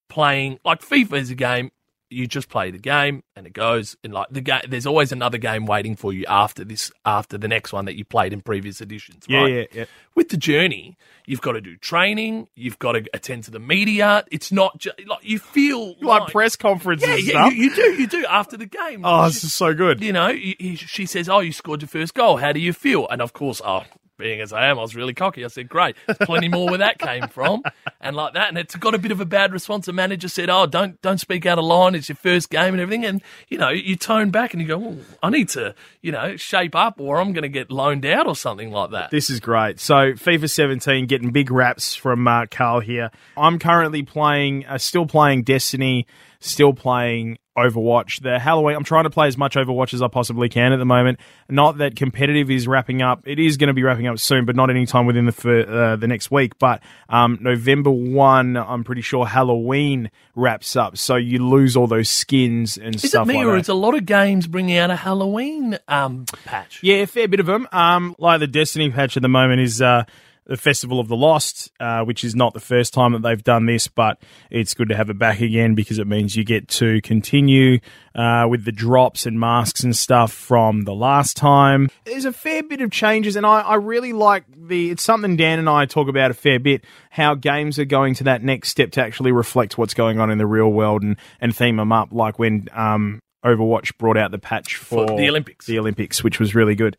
playing 0.08 0.58
like 0.64 0.80
FIFA 0.80 1.18
is 1.18 1.30
a 1.30 1.34
game. 1.34 1.70
You 2.10 2.26
just 2.26 2.48
play 2.48 2.70
the 2.70 2.78
game 2.78 3.22
and 3.36 3.46
it 3.46 3.52
goes 3.52 3.96
and 4.02 4.12
like 4.14 4.28
the 4.30 4.40
game. 4.40 4.62
There's 4.68 4.86
always 4.86 5.12
another 5.12 5.36
game 5.38 5.66
waiting 5.66 5.94
for 5.94 6.12
you 6.12 6.24
after 6.26 6.64
this, 6.64 6.90
after 7.04 7.36
the 7.36 7.48
next 7.48 7.72
one 7.72 7.84
that 7.84 7.96
you 7.96 8.04
played 8.04 8.32
in 8.32 8.40
previous 8.40 8.80
editions. 8.80 9.24
Yeah, 9.28 9.40
right? 9.42 9.52
yeah, 9.52 9.64
yeah. 9.72 9.84
With 10.14 10.30
the 10.30 10.36
journey, 10.38 10.96
you've 11.26 11.42
got 11.42 11.52
to 11.52 11.60
do 11.60 11.76
training. 11.76 12.48
You've 12.56 12.78
got 12.78 12.92
to 12.92 13.04
attend 13.12 13.44
to 13.44 13.50
the 13.50 13.58
media. 13.58 14.24
It's 14.30 14.50
not 14.50 14.78
just 14.78 14.96
like 15.06 15.22
you 15.22 15.38
feel 15.38 15.96
like 16.00 16.32
press 16.32 16.56
conferences 16.56 17.08
Yeah, 17.08 17.14
and 17.46 17.54
yeah, 17.56 17.62
you, 17.62 17.64
you 17.70 17.74
do, 17.74 17.82
you 18.00 18.06
do 18.06 18.24
after 18.26 18.56
the 18.56 18.66
game. 18.66 19.02
oh, 19.04 19.28
She- 19.28 19.34
this 19.34 19.44
is 19.44 19.52
so 19.54 19.74
good. 19.74 20.02
you 20.02 20.12
know, 20.12 20.28
you, 20.28 20.76
she 20.76 21.04
says, 21.06 21.28
"Oh, 21.28 21.40
you 21.40 21.52
scored 21.52 21.82
your 21.82 21.88
first 21.88 22.14
goal. 22.14 22.38
How 22.38 22.52
do 22.52 22.58
you 22.60 22.72
feel?" 22.72 23.06
And 23.08 23.20
of 23.20 23.32
course, 23.34 23.60
oh, 23.64 23.84
being 24.18 24.40
as 24.40 24.52
I 24.52 24.66
am, 24.66 24.78
I 24.78 24.82
was 24.82 24.94
really 24.94 25.14
cocky. 25.14 25.44
I 25.44 25.48
said, 25.48 25.68
"Great, 25.68 25.96
There's 26.06 26.18
plenty 26.18 26.48
more 26.48 26.66
where 26.68 26.78
that 26.78 26.98
came 26.98 27.28
from," 27.28 27.62
and 28.00 28.16
like 28.16 28.34
that. 28.34 28.48
And 28.48 28.58
it's 28.58 28.74
got 28.76 28.94
a 28.94 28.98
bit 28.98 29.12
of 29.12 29.20
a 29.20 29.24
bad 29.24 29.52
response. 29.52 29.86
The 29.86 29.92
manager 29.92 30.28
said, 30.28 30.50
"Oh, 30.50 30.66
don't 30.66 31.00
don't 31.00 31.18
speak 31.18 31.46
out 31.46 31.58
of 31.58 31.64
line. 31.64 31.94
It's 31.94 32.08
your 32.08 32.16
first 32.16 32.50
game 32.50 32.74
and 32.74 32.80
everything." 32.80 33.04
And 33.04 33.22
you 33.48 33.56
know, 33.58 33.70
you 33.70 33.96
tone 33.96 34.30
back 34.30 34.52
and 34.52 34.60
you 34.60 34.68
go, 34.68 34.78
well, 34.78 34.96
"I 35.22 35.30
need 35.30 35.48
to, 35.50 35.74
you 36.02 36.12
know, 36.12 36.36
shape 36.36 36.74
up, 36.74 37.00
or 37.00 37.20
I'm 37.20 37.32
going 37.32 37.42
to 37.42 37.48
get 37.48 37.70
loaned 37.70 38.04
out 38.04 38.26
or 38.26 38.36
something 38.36 38.70
like 38.70 38.90
that." 38.90 39.10
This 39.10 39.30
is 39.30 39.40
great. 39.40 39.80
So 39.80 40.12
FIFA 40.12 40.50
17 40.50 41.06
getting 41.06 41.30
big 41.30 41.50
raps 41.50 41.94
from 41.94 42.26
uh, 42.26 42.46
Carl 42.50 42.80
here. 42.80 43.10
I'm 43.36 43.58
currently 43.58 44.02
playing, 44.02 44.66
uh, 44.66 44.78
still 44.78 45.06
playing 45.06 45.44
Destiny, 45.44 46.06
still 46.40 46.72
playing 46.72 47.38
Overwatch. 47.64 48.22
The 48.22 48.38
Halloween, 48.38 48.76
I'm 48.76 48.84
trying 48.84 49.04
to 49.04 49.10
play 49.10 49.26
as 49.28 49.36
much 49.36 49.54
Overwatch 49.54 49.94
as 49.94 50.02
I 50.02 50.08
possibly 50.08 50.48
can 50.48 50.72
at 50.72 50.76
the 50.78 50.84
moment. 50.84 51.18
Not 51.48 51.78
that 51.78 51.96
competitive 51.96 52.50
is 52.50 52.66
wrapping 52.66 53.02
up. 53.02 53.22
It 53.26 53.38
is 53.38 53.56
going 53.56 53.68
to 53.68 53.74
be 53.74 53.82
wrapping 53.82 54.06
up 54.06 54.18
soon, 54.18 54.44
but 54.44 54.56
not 54.56 54.70
anytime 54.70 55.06
within 55.06 55.26
the 55.26 55.66
uh, 55.68 55.96
the 55.96 56.06
next 56.06 56.30
week. 56.30 56.58
But 56.58 56.82
um, 57.08 57.38
November 57.40 57.90
1, 57.90 58.56
I'm 58.56 58.84
pretty 58.84 59.02
sure 59.02 59.26
Halloween 59.26 60.10
wraps 60.34 60.76
up. 60.76 60.96
So 60.96 61.16
you 61.16 61.44
lose 61.44 61.76
all 61.76 61.86
those 61.86 62.08
skins 62.08 62.76
and 62.78 62.94
Is 62.94 63.04
it 63.04 63.08
stuff 63.08 63.26
me 63.26 63.36
like 63.38 63.46
or 63.46 63.52
that. 63.52 63.60
is 63.60 63.68
a 63.68 63.74
lot 63.74 63.94
of 63.94 64.06
games 64.06 64.46
bringing 64.46 64.76
out 64.78 64.90
a 64.90 64.96
Halloween 64.96 65.78
um, 65.88 66.24
patch? 66.44 66.80
Yeah, 66.82 66.96
a 66.96 67.06
fair 67.06 67.28
bit 67.28 67.40
of 67.40 67.46
them. 67.46 67.66
Um, 67.72 68.14
like 68.18 68.40
the 68.40 68.46
Destiny 68.46 68.90
patch 68.90 69.16
at 69.16 69.22
the 69.22 69.28
moment 69.28 69.60
is 69.60 69.82
uh, 69.82 70.04
the 70.48 70.56
Festival 70.56 70.98
of 70.98 71.08
the 71.08 71.16
Lost, 71.16 71.70
uh, 71.78 72.02
which 72.04 72.24
is 72.24 72.34
not 72.34 72.54
the 72.54 72.60
first 72.60 72.94
time 72.94 73.12
that 73.12 73.22
they've 73.22 73.44
done 73.44 73.66
this, 73.66 73.86
but 73.86 74.20
it's 74.50 74.72
good 74.74 74.88
to 74.88 74.96
have 74.96 75.10
it 75.10 75.18
back 75.18 75.40
again 75.40 75.74
because 75.74 75.98
it 75.98 76.06
means 76.06 76.34
you 76.34 76.42
get 76.42 76.68
to 76.68 77.00
continue 77.02 77.78
uh, 78.14 78.46
with 78.48 78.64
the 78.64 78.72
drops 78.72 79.26
and 79.26 79.38
masks 79.38 79.84
and 79.84 79.94
stuff 79.94 80.32
from 80.32 80.84
the 80.84 80.94
last 80.94 81.36
time. 81.36 81.88
There's 82.04 82.24
a 82.24 82.32
fair 82.32 82.62
bit 82.62 82.80
of 82.80 82.90
changes, 82.90 83.36
and 83.36 83.44
I, 83.44 83.60
I 83.60 83.74
really 83.74 84.12
like 84.14 84.44
the. 84.56 84.90
It's 84.90 85.02
something 85.02 85.36
Dan 85.36 85.58
and 85.58 85.68
I 85.68 85.84
talk 85.84 86.08
about 86.08 86.30
a 86.30 86.34
fair 86.34 86.58
bit. 86.58 86.84
How 87.10 87.34
games 87.34 87.78
are 87.78 87.84
going 87.84 88.14
to 88.14 88.24
that 88.24 88.42
next 88.42 88.70
step 88.70 88.90
to 88.92 89.02
actually 89.02 89.32
reflect 89.32 89.76
what's 89.76 89.94
going 89.94 90.18
on 90.18 90.30
in 90.30 90.38
the 90.38 90.46
real 90.46 90.72
world 90.72 91.02
and 91.02 91.16
and 91.40 91.54
theme 91.54 91.76
them 91.76 91.92
up, 91.92 92.08
like 92.10 92.38
when 92.38 92.68
um, 92.72 93.20
Overwatch 93.44 93.96
brought 93.98 94.16
out 94.16 94.30
the 94.30 94.38
patch 94.38 94.76
for, 94.76 95.06
For 95.06 95.16
the 95.18 95.28
Olympics. 95.28 95.66
the 95.66 95.78
Olympics, 95.78 96.24
which 96.24 96.40
was 96.40 96.54
really 96.54 96.74
good. 96.74 96.96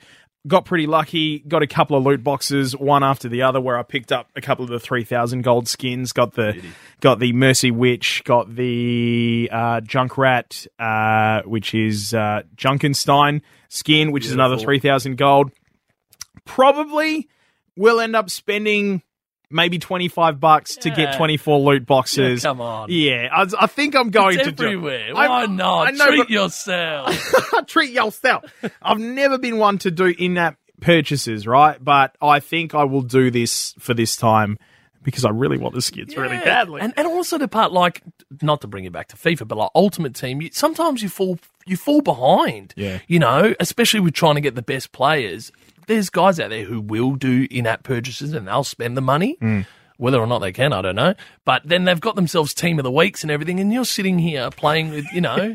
Got 0.47 0.63
pretty 0.63 0.87
lucky. 0.87 1.39
Got 1.39 1.63
a 1.63 1.67
couple 1.67 1.97
of 1.97 2.05
loot 2.05 2.23
boxes, 2.23 2.75
one 2.75 3.03
after 3.03 3.27
the 3.27 3.41
other, 3.41 3.59
where 3.59 3.77
I 3.77 3.83
picked 3.83 4.13
up 4.13 4.29
a 4.37 4.41
couple 4.41 4.63
of 4.63 4.71
the 4.71 4.79
three 4.79 5.03
thousand 5.03 5.41
gold 5.41 5.67
skins. 5.67 6.13
Got 6.13 6.33
the 6.33 6.61
got 7.01 7.19
the 7.19 7.33
Mercy 7.33 7.71
Witch. 7.71 8.23
Got 8.23 8.55
the 8.55 9.49
uh, 9.51 9.81
Junkrat, 9.81 10.65
uh, 10.79 11.45
which 11.45 11.73
is 11.73 12.13
uh, 12.13 12.43
Junkenstein 12.55 13.41
skin, 13.67 14.13
which 14.13 14.25
is 14.25 14.31
another 14.31 14.57
three 14.57 14.79
thousand 14.79 15.17
gold. 15.17 15.51
Probably 16.45 17.27
will 17.75 17.99
end 17.99 18.15
up 18.15 18.29
spending 18.29 19.03
maybe 19.51 19.79
twenty 19.79 20.07
five 20.07 20.39
bucks 20.39 20.75
to 20.77 20.89
get 20.89 21.15
twenty 21.17 21.37
four 21.37 21.59
loot 21.59 21.85
boxes. 21.85 22.43
Yeah, 22.43 22.49
come 22.49 22.61
on. 22.61 22.87
Yeah, 22.91 23.29
I, 23.31 23.45
I 23.59 23.67
think 23.67 23.95
I'm 23.95 24.09
going 24.09 24.37
It's 24.39 24.47
to 24.47 24.51
do 24.51 24.63
it. 24.63 24.67
everywhere. 24.67 25.07
I- 25.15 25.27
Why 25.27 25.45
not? 25.47 25.87
I 25.87 25.91
know, 25.91 26.05
Treat 26.07 26.29
yourself. 26.29 27.33
treat 27.67 27.91
yourself. 27.91 28.43
I've 28.81 28.99
never 28.99 29.37
been 29.37 29.57
one 29.57 29.77
to 29.79 29.91
do 29.91 30.05
in-app 30.05 30.57
purchases, 30.81 31.45
right? 31.47 31.83
But 31.83 32.15
I 32.21 32.39
think 32.39 32.73
I 32.73 32.83
will 32.85 33.01
do 33.01 33.29
this 33.31 33.73
for 33.79 33.93
this 33.93 34.15
time 34.15 34.57
because 35.01 35.23
I 35.25 35.29
really 35.29 35.57
want 35.57 35.73
the 35.75 35.81
skins 35.81 36.15
really 36.15 36.37
badly. 36.37 36.81
And, 36.81 36.93
and 36.97 37.07
also 37.07 37.37
the 37.37 37.47
part 37.47 37.71
like 37.71 38.01
not 38.41 38.61
to 38.61 38.67
bring 38.67 38.83
it 38.85 38.91
back 38.91 39.07
to 39.09 39.15
FIFA, 39.15 39.47
but 39.47 39.57
like 39.57 39.71
Ultimate 39.73 40.13
Team, 40.13 40.41
you, 40.41 40.49
sometimes 40.51 41.01
you 41.01 41.09
fall 41.09 41.39
you 41.65 41.77
fall 41.77 42.01
behind. 42.01 42.73
Yeah. 42.75 42.99
You 43.07 43.19
know, 43.19 43.53
especially 43.59 43.99
with 44.01 44.13
trying 44.13 44.35
to 44.35 44.41
get 44.41 44.55
the 44.55 44.61
best 44.61 44.91
players. 44.91 45.51
There's 45.89 46.11
guys 46.11 46.39
out 46.39 46.51
there 46.51 46.65
who 46.65 46.79
will 46.79 47.15
do 47.15 47.47
in-app 47.49 47.81
purchases 47.81 48.33
and 48.33 48.47
they'll 48.47 48.63
spend 48.63 48.95
the 48.95 49.01
money. 49.01 49.37
Hmm. 49.39 49.61
Whether 49.99 50.17
or 50.19 50.27
not 50.27 50.39
they 50.39 50.53
can, 50.53 50.71
I 50.71 50.81
don't 50.81 50.95
know. 50.95 51.13
But 51.43 51.63
then 51.65 51.83
they've 51.83 51.99
got 51.99 52.15
themselves 52.15 52.53
team 52.53 52.79
of 52.79 52.83
the 52.83 52.91
weeks 52.91 53.21
and 53.21 53.29
everything, 53.29 53.59
and 53.59 53.71
you're 53.73 53.83
sitting 53.83 54.17
here 54.17 54.49
playing 54.49 54.91
with, 54.91 55.05
you 55.11 55.19
know, 55.19 55.53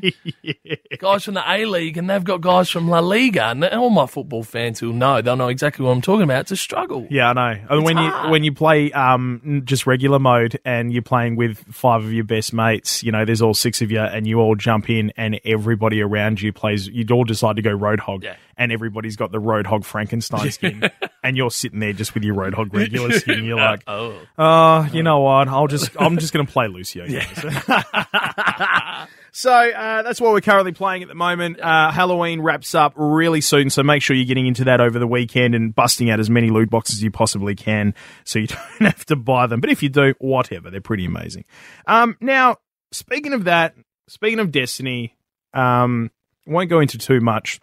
guys 0.98 1.24
from 1.24 1.34
the 1.34 1.42
A 1.50 1.64
League, 1.64 1.96
and 1.96 2.08
they've 2.10 2.22
got 2.22 2.40
guys 2.40 2.68
from 2.68 2.88
La 2.88 2.98
Liga, 3.00 3.44
and 3.46 3.64
all 3.64 3.90
my 3.90 4.06
football 4.06 4.42
fans 4.42 4.78
who 4.80 4.92
know, 4.92 5.22
they'll 5.22 5.36
know 5.36 5.48
exactly 5.48 5.84
what 5.84 5.92
I'm 5.92 6.02
talking 6.02 6.24
about. 6.24 6.42
It's 6.42 6.50
a 6.52 6.56
struggle. 6.56 7.06
yeah, 7.10 7.30
I 7.30 7.32
know. 7.32 7.60
And 7.70 7.84
when 7.84 7.96
hard. 7.96 8.26
you 8.26 8.30
when 8.32 8.44
you 8.44 8.52
play 8.52 8.92
um 8.92 9.62
just 9.64 9.86
regular 9.86 10.18
mode 10.18 10.58
and 10.64 10.92
you're 10.92 11.02
playing 11.02 11.36
with 11.36 11.58
five 11.74 12.04
of 12.04 12.12
your 12.12 12.24
best 12.24 12.52
mates, 12.52 13.02
you 13.02 13.12
know, 13.12 13.24
there's 13.24 13.42
all 13.42 13.54
six 13.54 13.80
of 13.82 13.90
you, 13.90 14.00
and 14.00 14.26
you 14.26 14.40
all 14.40 14.56
jump 14.56 14.90
in, 14.90 15.12
and 15.16 15.40
everybody 15.44 16.00
around 16.02 16.42
you 16.42 16.52
plays. 16.52 16.86
You'd 16.88 17.10
all 17.10 17.24
decide 17.24 17.56
to 17.56 17.62
go 17.62 17.76
Roadhog, 17.76 18.22
Yeah. 18.24 18.36
and 18.58 18.72
everybody's 18.72 19.16
got 19.16 19.32
the 19.32 19.40
Roadhog 19.40 19.84
Frankenstein 19.84 20.50
skin, 20.50 20.90
and 21.22 21.36
you're 21.36 21.50
sitting 21.50 21.80
there 21.80 21.92
just 21.92 22.14
with 22.14 22.24
your 22.24 22.34
Roadhog 22.34 22.74
regular 22.74 23.12
skin. 23.12 23.44
You're 23.44 23.56
like, 23.70 23.84
Oh. 23.86 24.14
Uh, 24.36 24.88
you 24.92 25.02
know 25.02 25.20
what? 25.20 25.48
I'll 25.48 25.68
just 25.68 25.90
I'm 25.98 26.18
just 26.18 26.32
going 26.32 26.46
to 26.46 26.52
play 26.52 26.66
Lucio. 26.66 27.06
guys. 27.06 27.28
so 29.32 29.52
uh, 29.52 30.02
that's 30.02 30.20
what 30.20 30.32
we're 30.32 30.40
currently 30.40 30.72
playing 30.72 31.02
at 31.02 31.08
the 31.08 31.14
moment. 31.14 31.60
Uh, 31.60 31.90
Halloween 31.92 32.40
wraps 32.40 32.74
up 32.74 32.94
really 32.96 33.40
soon, 33.40 33.70
so 33.70 33.82
make 33.82 34.02
sure 34.02 34.16
you're 34.16 34.26
getting 34.26 34.46
into 34.46 34.64
that 34.64 34.80
over 34.80 34.98
the 34.98 35.06
weekend 35.06 35.54
and 35.54 35.74
busting 35.74 36.10
out 36.10 36.18
as 36.18 36.28
many 36.28 36.50
loot 36.50 36.68
boxes 36.68 36.96
as 36.96 37.02
you 37.02 37.10
possibly 37.12 37.54
can, 37.54 37.94
so 38.24 38.40
you 38.40 38.46
don't 38.78 38.80
have 38.80 39.04
to 39.06 39.16
buy 39.16 39.46
them. 39.46 39.60
But 39.60 39.70
if 39.70 39.82
you 39.82 39.88
do, 39.88 40.14
whatever, 40.18 40.70
they're 40.70 40.80
pretty 40.80 41.04
amazing. 41.04 41.44
Um, 41.86 42.16
now 42.20 42.56
speaking 42.90 43.34
of 43.34 43.44
that, 43.44 43.74
speaking 44.08 44.40
of 44.40 44.50
Destiny, 44.50 45.14
um, 45.52 46.10
won't 46.46 46.70
go 46.70 46.80
into 46.80 46.98
too 46.98 47.20
much. 47.20 47.60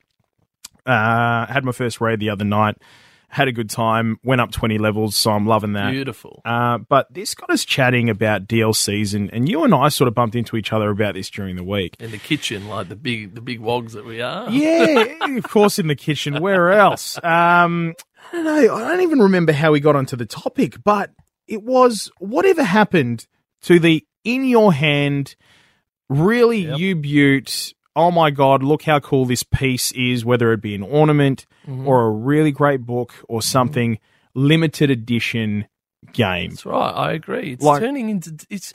Uh, 0.85 1.45
had 1.45 1.63
my 1.63 1.71
first 1.71 2.01
raid 2.01 2.19
the 2.19 2.29
other 2.29 2.45
night. 2.45 2.77
Had 3.31 3.47
a 3.47 3.51
good 3.53 3.69
time, 3.69 4.19
went 4.23 4.41
up 4.41 4.51
20 4.51 4.77
levels, 4.77 5.15
so 5.15 5.31
I'm 5.31 5.47
loving 5.47 5.71
that. 5.73 5.91
Beautiful. 5.91 6.41
Uh, 6.43 6.79
but 6.79 7.11
this 7.13 7.33
got 7.33 7.49
us 7.49 7.63
chatting 7.63 8.09
about 8.09 8.45
DLCs, 8.45 9.15
and, 9.15 9.33
and 9.33 9.47
you 9.47 9.63
and 9.63 9.73
I 9.73 9.87
sort 9.87 10.09
of 10.09 10.13
bumped 10.13 10.35
into 10.35 10.57
each 10.57 10.73
other 10.73 10.89
about 10.89 11.13
this 11.13 11.29
during 11.29 11.55
the 11.55 11.63
week. 11.63 11.95
In 11.99 12.11
the 12.11 12.17
kitchen, 12.17 12.67
like 12.67 12.89
the 12.89 12.95
big 12.97 13.33
the 13.33 13.39
big 13.41 13.61
wogs 13.61 13.93
that 13.93 14.05
we 14.05 14.21
are. 14.21 14.49
Yeah, 14.49 15.37
of 15.37 15.43
course, 15.43 15.79
in 15.79 15.87
the 15.87 15.95
kitchen. 15.95 16.41
Where 16.41 16.71
else? 16.73 17.17
Um, 17.23 17.93
I 18.33 18.35
don't 18.35 18.43
know. 18.43 18.75
I 18.75 18.87
don't 18.89 19.01
even 19.01 19.19
remember 19.19 19.53
how 19.53 19.71
we 19.71 19.79
got 19.79 19.95
onto 19.95 20.17
the 20.17 20.25
topic, 20.25 20.83
but 20.83 21.11
it 21.47 21.63
was 21.63 22.11
whatever 22.19 22.63
happened 22.63 23.27
to 23.61 23.79
the 23.79 24.05
in 24.25 24.43
your 24.43 24.73
hand, 24.73 25.35
really 26.09 26.65
Yep. 26.65 26.79
you 26.79 26.95
butte. 26.95 27.73
Oh 27.95 28.09
my 28.11 28.29
God, 28.31 28.63
look 28.63 28.83
how 28.83 28.99
cool 28.99 29.25
this 29.25 29.43
piece 29.43 29.91
is, 29.91 30.23
whether 30.23 30.53
it 30.53 30.61
be 30.61 30.75
an 30.75 30.83
ornament 30.83 31.45
Mm-hmm. 31.67 31.87
or 31.87 32.07
a 32.07 32.09
really 32.09 32.51
great 32.51 32.81
book 32.87 33.13
or 33.29 33.39
something 33.41 33.99
limited 34.33 34.89
edition 34.89 35.67
game. 36.11 36.49
That's 36.49 36.65
right. 36.65 36.89
I 36.91 37.11
agree. 37.11 37.51
It's 37.53 37.63
Like- 37.63 37.81
turning 37.81 38.09
into 38.09 38.45
it's. 38.49 38.73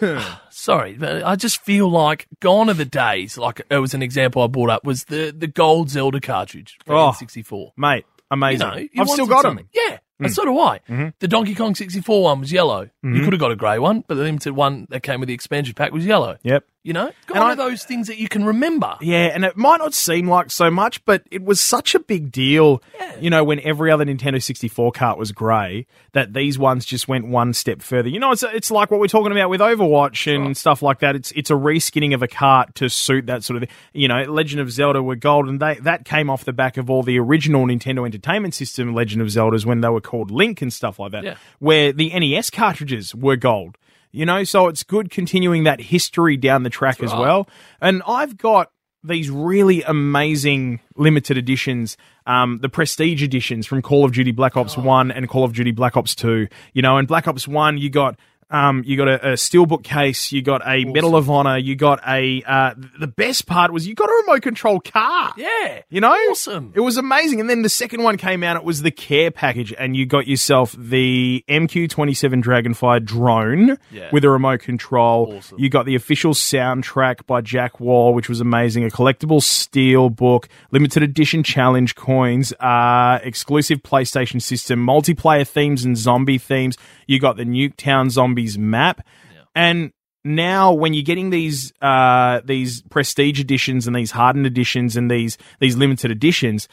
sorry, 0.50 0.94
but 0.94 1.22
I 1.24 1.36
just 1.36 1.60
feel 1.62 1.88
like 1.90 2.26
gone 2.40 2.68
are 2.68 2.74
the 2.74 2.84
days. 2.84 3.38
Like 3.38 3.62
it 3.70 3.76
was 3.78 3.94
an 3.94 4.02
example 4.02 4.42
I 4.42 4.46
brought 4.48 4.70
up 4.70 4.84
was 4.84 5.04
the 5.04 5.34
the 5.36 5.46
gold 5.46 5.90
Zelda 5.90 6.20
cartridge 6.20 6.78
for 6.84 6.94
Oh, 6.96 7.10
N64. 7.12 7.70
Mate, 7.76 8.04
You 8.08 8.24
amazing. 8.32 8.66
know, 8.68 8.76
you 8.76 8.88
I've 8.98 9.08
still 9.08 9.26
got 9.26 9.42
something. 9.42 9.68
them. 9.72 9.82
Mm. 9.84 9.90
Yeah, 9.90 9.98
and 10.20 10.32
so 10.32 10.44
do 10.44 10.58
I. 10.58 10.80
The 11.20 11.28
Donkey 11.28 11.54
Kong 11.54 11.74
64 11.74 12.22
one 12.22 12.40
was 12.40 12.50
yellow. 12.52 12.86
Mm-hmm. 12.86 13.14
You 13.16 13.22
could 13.24 13.32
have 13.34 13.40
got 13.40 13.52
a 13.52 13.56
grey 13.56 13.78
one, 13.78 14.02
but 14.06 14.16
the 14.16 14.22
limited 14.22 14.52
one 14.54 14.86
that 14.90 15.02
came 15.02 15.20
with 15.20 15.28
the 15.28 15.34
expansion 15.34 15.74
pack 15.74 15.92
was 15.92 16.04
yellow. 16.06 16.38
Yep. 16.42 16.64
You 16.86 16.92
know, 16.92 17.10
And 17.28 17.38
are 17.38 17.50
I- 17.50 17.54
those 17.56 17.82
things 17.82 18.06
that 18.06 18.16
you 18.16 18.28
can 18.28 18.44
remember. 18.44 18.94
Yeah, 19.00 19.30
and 19.34 19.44
it 19.44 19.56
might 19.56 19.78
not 19.78 19.92
seem 19.92 20.30
like 20.30 20.52
so 20.52 20.70
much, 20.70 21.04
but 21.04 21.24
it 21.32 21.42
was 21.42 21.60
such 21.60 21.96
a 21.96 21.98
big 21.98 22.30
deal, 22.30 22.80
Yeah. 22.96 23.16
you 23.20 23.28
know, 23.28 23.42
when 23.42 23.58
every 23.60 23.90
other 23.90 24.04
Nintendo 24.04 24.40
64 24.40 24.92
cart 24.92 25.18
was 25.18 25.32
grey, 25.32 25.86
that 26.12 26.32
these 26.32 26.60
ones 26.60 26.84
just 26.84 27.08
went 27.08 27.26
one 27.26 27.52
step 27.54 27.82
further. 27.82 28.08
You 28.08 28.20
know, 28.20 28.30
it's 28.30 28.44
it's 28.44 28.70
like 28.70 28.92
what 28.92 29.00
we're 29.00 29.08
talking 29.08 29.32
about 29.32 29.50
with 29.50 29.60
Overwatch 29.60 30.32
and 30.32 30.56
stuff 30.56 30.80
like 30.80 31.00
that. 31.00 31.16
It's 31.16 31.32
it's 31.32 31.50
a 31.50 31.54
reskinning 31.54 32.14
of 32.14 32.22
a 32.22 32.28
cart 32.28 32.76
to 32.76 32.88
suit 32.88 33.26
that 33.26 33.42
sort 33.42 33.60
of. 33.60 33.68
You 33.92 34.06
know, 34.06 34.22
Legend 34.22 34.60
of 34.60 34.70
Zelda 34.70 35.02
were 35.02 35.16
gold, 35.16 35.48
and 35.48 35.58
they 35.58 35.74
that 35.82 36.04
came 36.04 36.30
off 36.30 36.44
the 36.44 36.52
back 36.52 36.76
of 36.76 36.88
all 36.88 37.02
the 37.02 37.18
original 37.18 37.66
Nintendo 37.66 38.06
Entertainment 38.06 38.54
System 38.54 38.94
Legend 38.94 39.22
of 39.22 39.28
Zeldas 39.28 39.66
when 39.66 39.80
they 39.80 39.88
were 39.88 40.00
called 40.00 40.30
Link 40.30 40.62
and 40.62 40.72
stuff 40.72 41.00
like 41.00 41.10
that, 41.10 41.24
Yeah. 41.24 41.34
where 41.58 41.92
the 41.92 42.10
NES 42.16 42.48
cartridges 42.50 43.12
were 43.12 43.34
gold. 43.34 43.76
You 44.16 44.24
know, 44.24 44.44
so 44.44 44.68
it's 44.68 44.82
good 44.82 45.10
continuing 45.10 45.64
that 45.64 45.78
history 45.78 46.38
down 46.38 46.62
the 46.62 46.70
track 46.70 47.02
as 47.02 47.12
right. 47.12 47.20
well. 47.20 47.50
And 47.82 48.02
I've 48.06 48.38
got 48.38 48.70
these 49.04 49.28
really 49.28 49.82
amazing 49.82 50.80
limited 50.96 51.36
editions, 51.36 51.98
um, 52.26 52.58
the 52.62 52.70
prestige 52.70 53.22
editions 53.22 53.66
from 53.66 53.82
Call 53.82 54.06
of 54.06 54.12
Duty 54.12 54.32
Black 54.32 54.56
Ops 54.56 54.78
One 54.78 55.10
and 55.10 55.28
Call 55.28 55.44
of 55.44 55.52
Duty 55.52 55.70
Black 55.70 55.98
Ops 55.98 56.14
Two. 56.14 56.48
You 56.72 56.80
know, 56.80 56.96
in 56.96 57.04
Black 57.04 57.28
Ops 57.28 57.46
One, 57.46 57.76
you 57.76 57.90
got. 57.90 58.18
Um, 58.50 58.82
you 58.86 58.96
got 58.96 59.08
a, 59.08 59.30
a 59.30 59.32
steelbook 59.34 59.82
case. 59.82 60.30
You 60.30 60.40
got 60.42 60.62
a 60.66 60.84
Medal 60.84 61.16
of 61.16 61.28
Honor. 61.28 61.58
You 61.58 61.74
got 61.76 62.00
a. 62.06 62.42
Uh, 62.46 62.74
the 63.00 63.06
best 63.08 63.46
part 63.46 63.72
was 63.72 63.86
you 63.86 63.94
got 63.94 64.08
a 64.08 64.22
remote 64.26 64.42
control 64.42 64.78
car. 64.80 65.32
Yeah, 65.36 65.82
You 65.88 66.00
know? 66.00 66.12
awesome. 66.30 66.72
It 66.74 66.80
was 66.80 66.96
amazing. 66.96 67.40
And 67.40 67.50
then 67.50 67.62
the 67.62 67.68
second 67.68 68.02
one 68.02 68.16
came 68.16 68.42
out, 68.44 68.56
it 68.56 68.64
was 68.64 68.82
the 68.82 68.90
care 68.92 69.30
package, 69.30 69.74
and 69.78 69.96
you 69.96 70.06
got 70.06 70.26
yourself 70.28 70.74
the 70.78 71.44
MQ27 71.48 72.42
Dragonfire 72.42 73.04
drone 73.04 73.78
Yeah. 73.90 74.08
with 74.12 74.24
a 74.24 74.30
remote 74.30 74.60
control. 74.60 75.34
Awesome. 75.38 75.58
You 75.58 75.68
got 75.68 75.86
the 75.86 75.94
official 75.94 76.32
soundtrack 76.32 77.26
by 77.26 77.40
Jack 77.40 77.80
Wall, 77.80 78.14
which 78.14 78.28
was 78.28 78.40
amazing. 78.40 78.84
A 78.84 78.88
collectible 78.88 79.42
steel 79.42 80.08
book, 80.10 80.48
limited 80.70 81.02
edition 81.02 81.42
challenge 81.42 81.94
coins, 81.94 82.52
uh, 82.60 83.18
exclusive 83.22 83.82
PlayStation 83.82 84.40
system, 84.40 84.84
multiplayer 84.86 85.46
themes 85.46 85.84
and 85.84 85.96
zombie 85.96 86.38
themes. 86.38 86.76
You 87.06 87.20
got 87.20 87.36
the 87.36 87.44
Nuketown 87.44 88.10
Zombies 88.36 88.58
map. 88.58 89.06
And 89.54 89.92
now 90.24 90.72
when 90.74 90.92
you're 90.92 91.02
getting 91.02 91.30
these 91.30 91.72
uh, 91.80 92.40
these 92.44 92.82
prestige 92.82 93.40
editions 93.40 93.86
and 93.86 93.96
these 93.96 94.10
hardened 94.10 94.46
editions 94.46 94.96
and 94.96 95.10
these 95.10 95.38
these 95.60 95.76
limited 95.76 96.10
editions, 96.10 96.68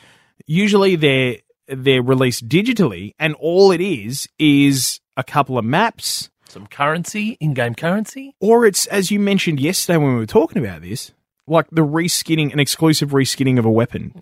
usually 0.46 0.96
they're 0.98 1.38
they're 1.68 2.02
released 2.02 2.50
digitally, 2.50 3.14
and 3.20 3.36
all 3.36 3.72
it 3.72 3.80
is 3.80 4.28
is 4.38 5.00
a 5.16 5.24
couple 5.24 5.58
of 5.58 5.64
maps, 5.64 6.30
Some 6.50 6.68
currency, 6.68 7.38
in-game 7.40 7.76
currency. 7.76 8.36
or 8.42 8.66
it's 8.66 8.86
as 8.88 9.12
you 9.12 9.20
mentioned 9.20 9.60
yesterday 9.62 9.98
when 9.98 10.14
we 10.14 10.20
were 10.20 10.26
talking 10.26 10.62
about 10.66 10.82
this, 10.82 11.14
like 11.48 11.68
the 11.72 11.86
reskinning, 11.86 12.52
an 12.52 12.60
exclusive 12.60 13.12
reskinning 13.12 13.58
of 13.60 13.64
a 13.66 13.72
weapon, 13.72 14.14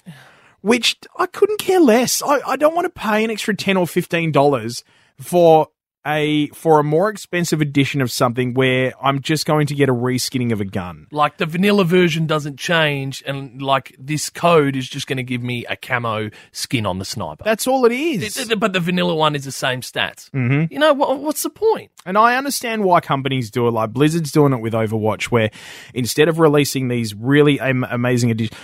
which 0.62 0.98
I 1.18 1.26
couldn't 1.26 1.60
care 1.60 1.80
less. 1.80 2.22
I, 2.22 2.42
I 2.46 2.56
don't 2.58 2.76
want 2.76 2.86
to 2.94 3.02
pay 3.02 3.24
an 3.24 3.32
extra 3.32 3.56
ten 3.56 3.76
or 3.78 3.88
fifteen 3.88 4.32
dollars 4.32 4.84
for 5.20 5.70
a 6.06 6.48
for 6.50 6.80
a 6.80 6.84
more 6.84 7.10
expensive 7.10 7.62
edition 7.62 8.02
of 8.02 8.12
something 8.12 8.54
where 8.54 8.94
I'm 9.02 9.22
just 9.22 9.46
going 9.46 9.68
to 9.68 9.76
get 9.76 9.88
a 9.90 9.94
reskinning 9.94 10.52
of 10.52 10.60
a 10.60 10.66
gun. 10.66 11.08
Like 11.12 11.38
the 11.38 11.46
vanilla 11.46 11.84
version 11.86 12.26
doesn't 12.26 12.58
change, 12.58 13.24
and 13.28 13.62
like 13.62 13.96
this 14.00 14.30
code 14.30 14.76
is 14.76 14.90
just 14.90 15.06
going 15.08 15.18
to 15.18 15.24
give 15.24 15.44
me 15.44 15.66
a 15.68 15.76
camo 15.76 16.30
skin 16.52 16.86
on 16.86 16.98
the 17.00 17.06
sniper. 17.06 17.44
That's 17.44 17.68
all 17.68 17.86
it 17.86 17.92
is. 17.92 18.38
It- 18.38 18.52
it- 18.52 18.60
but 18.60 18.74
the 18.74 18.80
vanilla 18.80 19.16
one 19.16 19.36
is 19.36 19.46
the 19.46 19.52
same 19.52 19.82
stats. 19.82 20.30
Mm-hmm. 20.32 20.74
You 20.74 20.80
know 20.80 20.94
what, 20.94 21.20
what's 21.20 21.44
the 21.44 21.50
point? 21.50 21.92
And 22.06 22.18
I 22.18 22.36
understand 22.36 22.84
why 22.84 23.00
companies 23.00 23.52
do 23.52 23.68
it. 23.68 23.72
Like 23.72 23.92
Blizzard's 23.92 24.32
doing 24.32 24.54
it 24.54 24.62
with 24.62 24.74
Overwatch, 24.74 25.26
where 25.26 25.52
instead 25.94 26.28
of 26.28 26.40
releasing 26.40 26.88
these 26.88 27.14
really 27.14 27.60
am- 27.60 27.84
amazing 27.84 28.30
editions, 28.32 28.60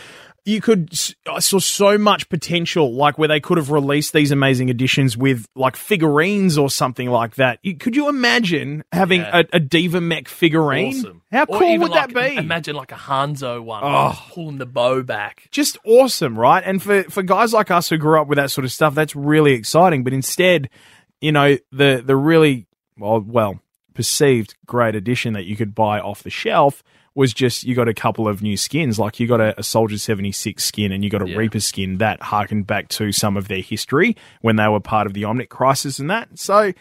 you 0.48 0.62
could. 0.62 0.92
I 1.30 1.40
saw 1.40 1.60
so 1.60 1.98
much 1.98 2.30
potential, 2.30 2.94
like 2.96 3.18
where 3.18 3.28
they 3.28 3.40
could 3.42 3.58
have 3.58 3.70
released 3.70 4.14
these 4.14 4.32
amazing 4.32 4.70
editions 4.70 5.18
with 5.18 5.46
like 5.56 5.76
figurines 5.76 6.58
or 6.58 6.70
something 6.70 7.10
like 7.10 7.36
that. 7.36 7.60
You, 7.64 7.76
could 7.78 7.96
you 7.96 8.08
imagine 8.08 8.84
having 8.94 9.22
Yeah. 9.22 9.40
a, 9.52 9.58
a 9.58 9.60
D.Va 9.60 10.00
Mech 10.00 10.28
figurine? 10.28 10.96
Awesome. 10.98 11.22
How 11.32 11.44
Or 11.50 11.60
cool 11.60 11.78
would 11.80 11.92
that 11.92 12.14
be? 12.14 12.38
Imagine 12.38 12.76
like 12.76 12.92
a 12.94 12.96
Hanzo 12.96 13.62
one, 13.62 13.84
Oh. 13.84 13.88
like 14.08 14.18
pulling 14.34 14.58
the 14.58 14.66
bow 14.66 15.04
back. 15.04 15.48
just 15.52 15.78
awesome, 15.86 16.40
right? 16.40 16.64
And 16.66 16.82
for 16.82 17.04
for 17.04 17.24
guys 17.24 17.54
like 17.54 17.70
us 17.70 17.90
who 17.90 17.98
grew 17.98 18.20
up 18.22 18.28
with 18.28 18.38
that 18.38 18.50
sort 18.52 18.64
of 18.66 18.72
stuff, 18.72 18.96
that's 18.96 19.16
really 19.16 19.52
exciting. 19.52 20.04
But 20.06 20.14
instead, 20.14 20.70
you 21.20 21.32
know, 21.34 21.58
the 21.72 22.02
the 22.06 22.16
really 22.16 22.68
well 22.98 23.20
well 23.20 23.60
perceived 23.94 24.56
great 24.66 24.96
edition 24.96 25.34
that 25.34 25.46
you 25.46 25.56
could 25.58 25.74
buy 25.76 26.00
off 26.00 26.24
the 26.24 26.30
shelf 26.30 26.84
was 27.18 27.34
just 27.34 27.64
you 27.64 27.74
got 27.74 27.88
a 27.88 27.94
couple 27.94 28.28
of 28.28 28.44
new 28.44 28.56
skins, 28.56 29.00
like 29.00 29.20
you 29.20 29.28
got 29.28 29.42
a, 29.42 29.60
a 29.60 29.64
Soldier 29.64 29.98
seventy 29.98 30.32
six 30.32 30.64
skin 30.64 30.92
and 30.92 31.04
you 31.04 31.10
got 31.10 31.24
a 31.24 31.28
Yeah. 31.28 31.38
Reaper 31.38 31.60
skin 31.60 31.98
that 31.98 32.22
harkened 32.22 32.68
back 32.68 32.88
to 32.90 33.12
some 33.12 33.36
of 33.36 33.48
their 33.48 33.62
history 33.62 34.16
when 34.42 34.56
they 34.56 34.68
were 34.68 34.80
part 34.80 35.08
of 35.08 35.14
the 35.14 35.24
Omnic 35.24 35.50
Crisis 35.50 35.98
and 36.00 36.10
that. 36.12 36.30
So, 36.36 36.72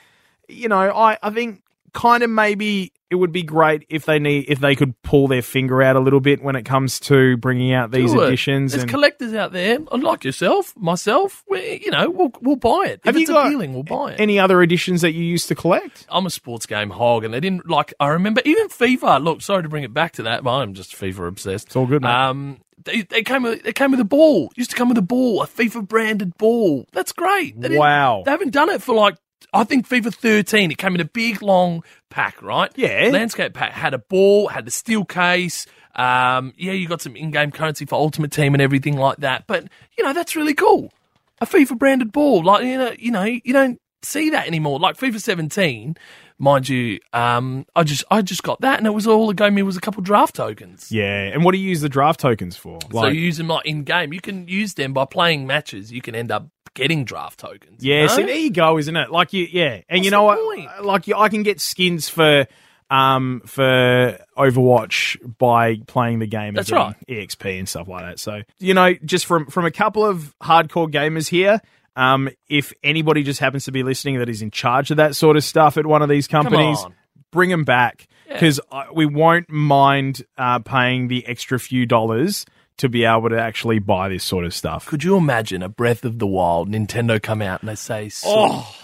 you 0.49 0.69
know, 0.69 0.93
I 0.95 1.19
I 1.23 1.31
think 1.31 1.63
kind 1.95 2.23
of 2.23 2.29
maybe 2.29 2.93
it 3.11 3.15
would 3.15 3.31
be 3.33 3.43
great 3.43 3.87
if 3.89 4.05
they 4.05 4.19
need 4.19 4.47
if 4.49 4.59
they 4.59 4.75
could 4.75 5.01
pull 5.03 5.29
their 5.29 5.43
finger 5.43 5.81
out 5.83 5.95
a 5.97 6.01
little 6.01 6.21
bit 6.21 6.43
when 6.43 6.57
it 6.57 6.65
comes 6.65 6.99
to 7.01 7.37
bringing 7.37 7.73
out 7.73 7.91
these 7.93 8.13
it. 8.13 8.19
editions. 8.19 8.73
There's 8.73 8.83
and- 8.83 8.91
collectors 8.91 9.33
out 9.35 9.53
there, 9.53 9.79
like 9.79 10.25
yourself, 10.25 10.75
myself. 10.77 11.45
We, 11.49 11.83
you 11.85 11.91
know, 11.91 12.11
we'll 12.11 12.33
we'll 12.41 12.57
buy 12.57 12.87
it. 12.87 13.01
If 13.01 13.05
Have 13.05 13.17
it's 13.17 13.29
you 13.29 13.35
got 13.35 13.47
appealing, 13.47 13.75
we'll 13.75 13.83
buy 13.85 14.13
it. 14.13 14.21
Any 14.21 14.39
other 14.39 14.61
editions 14.63 15.03
that 15.03 15.13
you 15.13 15.23
used 15.25 15.49
to 15.49 15.55
collect? 15.55 16.07
I'm 16.09 16.27
a 16.27 16.31
sports 16.31 16.67
game 16.67 16.91
hog, 16.91 17.25
and 17.25 17.33
they 17.33 17.41
didn't 17.41 17.69
like. 17.69 17.95
I 18.01 18.09
remember 18.09 18.43
even 18.45 18.69
FIFA. 18.69 19.23
Look, 19.23 19.41
sorry 19.43 19.63
to 19.63 19.69
bring 19.69 19.85
it 19.85 19.95
back 19.95 20.13
to 20.15 20.23
that, 20.25 20.43
but 20.43 20.51
I'm 20.51 20.75
just 20.75 20.93
FIFA 20.93 21.29
obsessed. 21.29 21.67
It's 21.67 21.77
all 21.77 21.87
good, 21.87 22.03
mate. 22.03 22.11
Um, 22.11 22.59
they, 22.85 23.03
they 23.03 23.23
came 23.23 23.43
with 23.43 23.63
they 23.63 23.73
came 23.73 23.91
with 23.91 24.01
a 24.01 24.05
ball. 24.05 24.51
Used 24.57 24.71
to 24.71 24.77
come 24.77 24.89
with 24.89 24.99
a 24.99 25.03
ball, 25.03 25.43
a 25.43 25.47
FIFA 25.47 25.89
branded 25.89 26.37
ball. 26.39 26.87
That's 26.93 27.13
great. 27.13 27.61
They 27.61 27.77
Wow. 27.77 28.23
they 28.25 28.31
haven't 28.31 28.51
done 28.53 28.69
it 28.69 28.83
for 28.83 28.95
like 28.95 29.17
I 29.57 29.65
think 29.65 29.89
FIFA 29.89 30.15
13. 30.15 30.71
It 30.71 30.79
came 30.79 30.95
in 30.95 31.01
a 31.01 31.07
big 31.07 31.43
long 31.43 31.83
pack, 32.11 32.43
right? 32.43 32.71
Yeah. 32.77 33.09
landscape 33.13 33.55
pack 33.55 33.73
had 33.73 33.95
a 33.95 33.99
ball, 33.99 34.49
had 34.49 34.67
the 34.67 34.71
steel 34.71 35.05
case. 35.05 35.67
Um, 35.95 36.53
yeah, 36.59 36.73
you 36.73 36.87
got 36.89 37.01
some 37.01 37.17
in-game 37.17 37.51
currency 37.53 37.87
for 37.87 37.95
Ultimate 37.95 38.31
Team 38.31 38.55
and 38.55 38.61
everything 38.61 38.97
like 38.97 39.19
that. 39.19 39.47
But 39.47 39.69
you 39.97 40.05
know 40.05 40.13
that's 40.13 40.37
really 40.37 40.55
cool. 40.55 40.93
A 41.41 41.47
FIFA 41.47 41.79
branded 41.79 42.13
ball, 42.13 42.45
like 42.45 42.65
you 42.65 42.79
know, 42.79 42.95
you 42.99 43.11
know, 43.11 43.25
you 43.25 43.53
don't 43.53 43.81
see 44.03 44.31
that 44.31 44.47
anymore. 44.47 44.79
Like 44.79 44.97
FIFA 44.97 45.21
17, 45.21 45.97
mind 46.39 46.69
you. 46.69 46.99
Um, 47.13 47.67
I 47.75 47.83
just 47.83 48.05
I 48.11 48.23
just 48.23 48.43
got 48.43 48.61
that, 48.61 48.79
and 48.79 48.87
it 48.87 48.91
was 48.91 49.07
all 49.07 49.31
it 49.31 49.37
gave 49.37 49.53
me 49.53 49.63
was 49.63 49.77
a 49.77 49.81
couple 49.81 50.03
draft 50.03 50.35
tokens. 50.35 50.93
Yeah, 50.93 51.23
and 51.25 51.45
what 51.45 51.53
do 51.53 51.59
you 51.59 51.69
use 51.69 51.81
the 51.81 51.89
draft 51.89 52.21
tokens 52.21 52.57
for? 52.57 52.79
so 52.93 53.07
you 53.07 53.21
use 53.21 53.39
them 53.39 53.49
like 53.49 53.67
in 53.67 53.85
game. 53.85 54.13
You 54.13 54.21
can 54.21 54.49
use 54.49 54.75
them 54.75 54.93
by 54.93 55.05
playing 55.07 55.47
matches. 55.47 55.93
You 55.93 56.03
can 56.03 56.15
end 56.15 56.31
up 56.31 56.47
getting 56.77 57.05
draft 57.05 57.41
tokens. 57.41 57.83
you 57.85 57.93
yeah, 57.93 58.03
know? 58.03 58.17
see, 58.17 58.23
there 58.23 58.37
you 58.37 58.51
go, 58.53 58.79
isn't 58.79 58.95
it? 58.97 59.11
Like 59.11 59.33
you, 59.33 59.49
yeah, 59.51 59.81
and 59.89 59.99
What's 59.99 60.05
you 60.05 60.11
know 60.13 60.23
what? 60.23 60.39
point? 60.39 60.85
Like 60.85 61.09
you, 61.09 61.17
I 61.17 61.29
can 61.29 61.43
get 61.43 61.61
skins 61.61 62.09
for, 62.09 62.47
um, 62.91 63.43
for 63.47 64.19
Overwatch 64.39 65.37
by 65.39 65.77
playing 65.87 66.21
the 66.21 66.27
game. 66.27 66.55
That's 66.55 66.71
right. 66.71 66.95
EXP 67.09 67.59
and 67.59 67.69
stuff 67.69 67.89
like 67.89 68.05
that. 68.05 68.21
So 68.21 68.43
you 68.59 68.75
know, 68.75 68.95
just 69.05 69.27
from 69.27 69.47
from 69.47 69.65
a 69.65 69.71
couple 69.73 70.05
of 70.05 70.35
hardcore 70.41 70.91
gamers 70.91 71.29
here. 71.29 71.61
Um, 71.97 72.29
if 72.51 72.75
anybody 72.85 73.23
just 73.23 73.41
happens 73.41 73.65
to 73.65 73.73
be 73.73 73.83
listening 73.83 74.19
that 74.19 74.29
is 74.29 74.43
in 74.43 74.51
charge 74.51 74.91
of 74.91 74.99
that 74.99 75.17
sort 75.17 75.39
of 75.39 75.43
stuff 75.45 75.79
at 75.79 75.87
one 75.87 76.03
of 76.03 76.11
these 76.11 76.29
companies, 76.29 76.85
bring 77.33 77.49
them 77.49 77.65
back 77.65 78.07
Yeah. 78.27 78.35
because 78.35 78.61
we 78.93 79.07
won't 79.07 79.49
mind 79.49 80.23
uh, 80.37 80.59
paying 80.59 81.09
the 81.09 81.27
extra 81.27 81.59
few 81.59 81.87
dollars 81.87 82.45
to 82.79 82.89
be 82.89 83.05
able 83.05 83.29
to 83.31 83.41
actually 83.41 83.79
buy 83.79 84.09
this 84.09 84.25
sort 84.25 84.45
of 84.45 84.55
stuff. 84.55 84.87
Could 84.87 85.05
you 85.05 85.17
imagine 85.17 85.63
a 85.63 85.69
Breath 85.69 86.05
of 86.05 86.19
the 86.19 86.27
Wild 86.27 86.71
Nintendo 86.71 87.23
come 87.23 87.41
out 87.43 87.61
and 87.61 87.69
they 87.69 87.75
say, 87.75 88.09
sword, 88.09 88.51
Oh, 88.53 88.77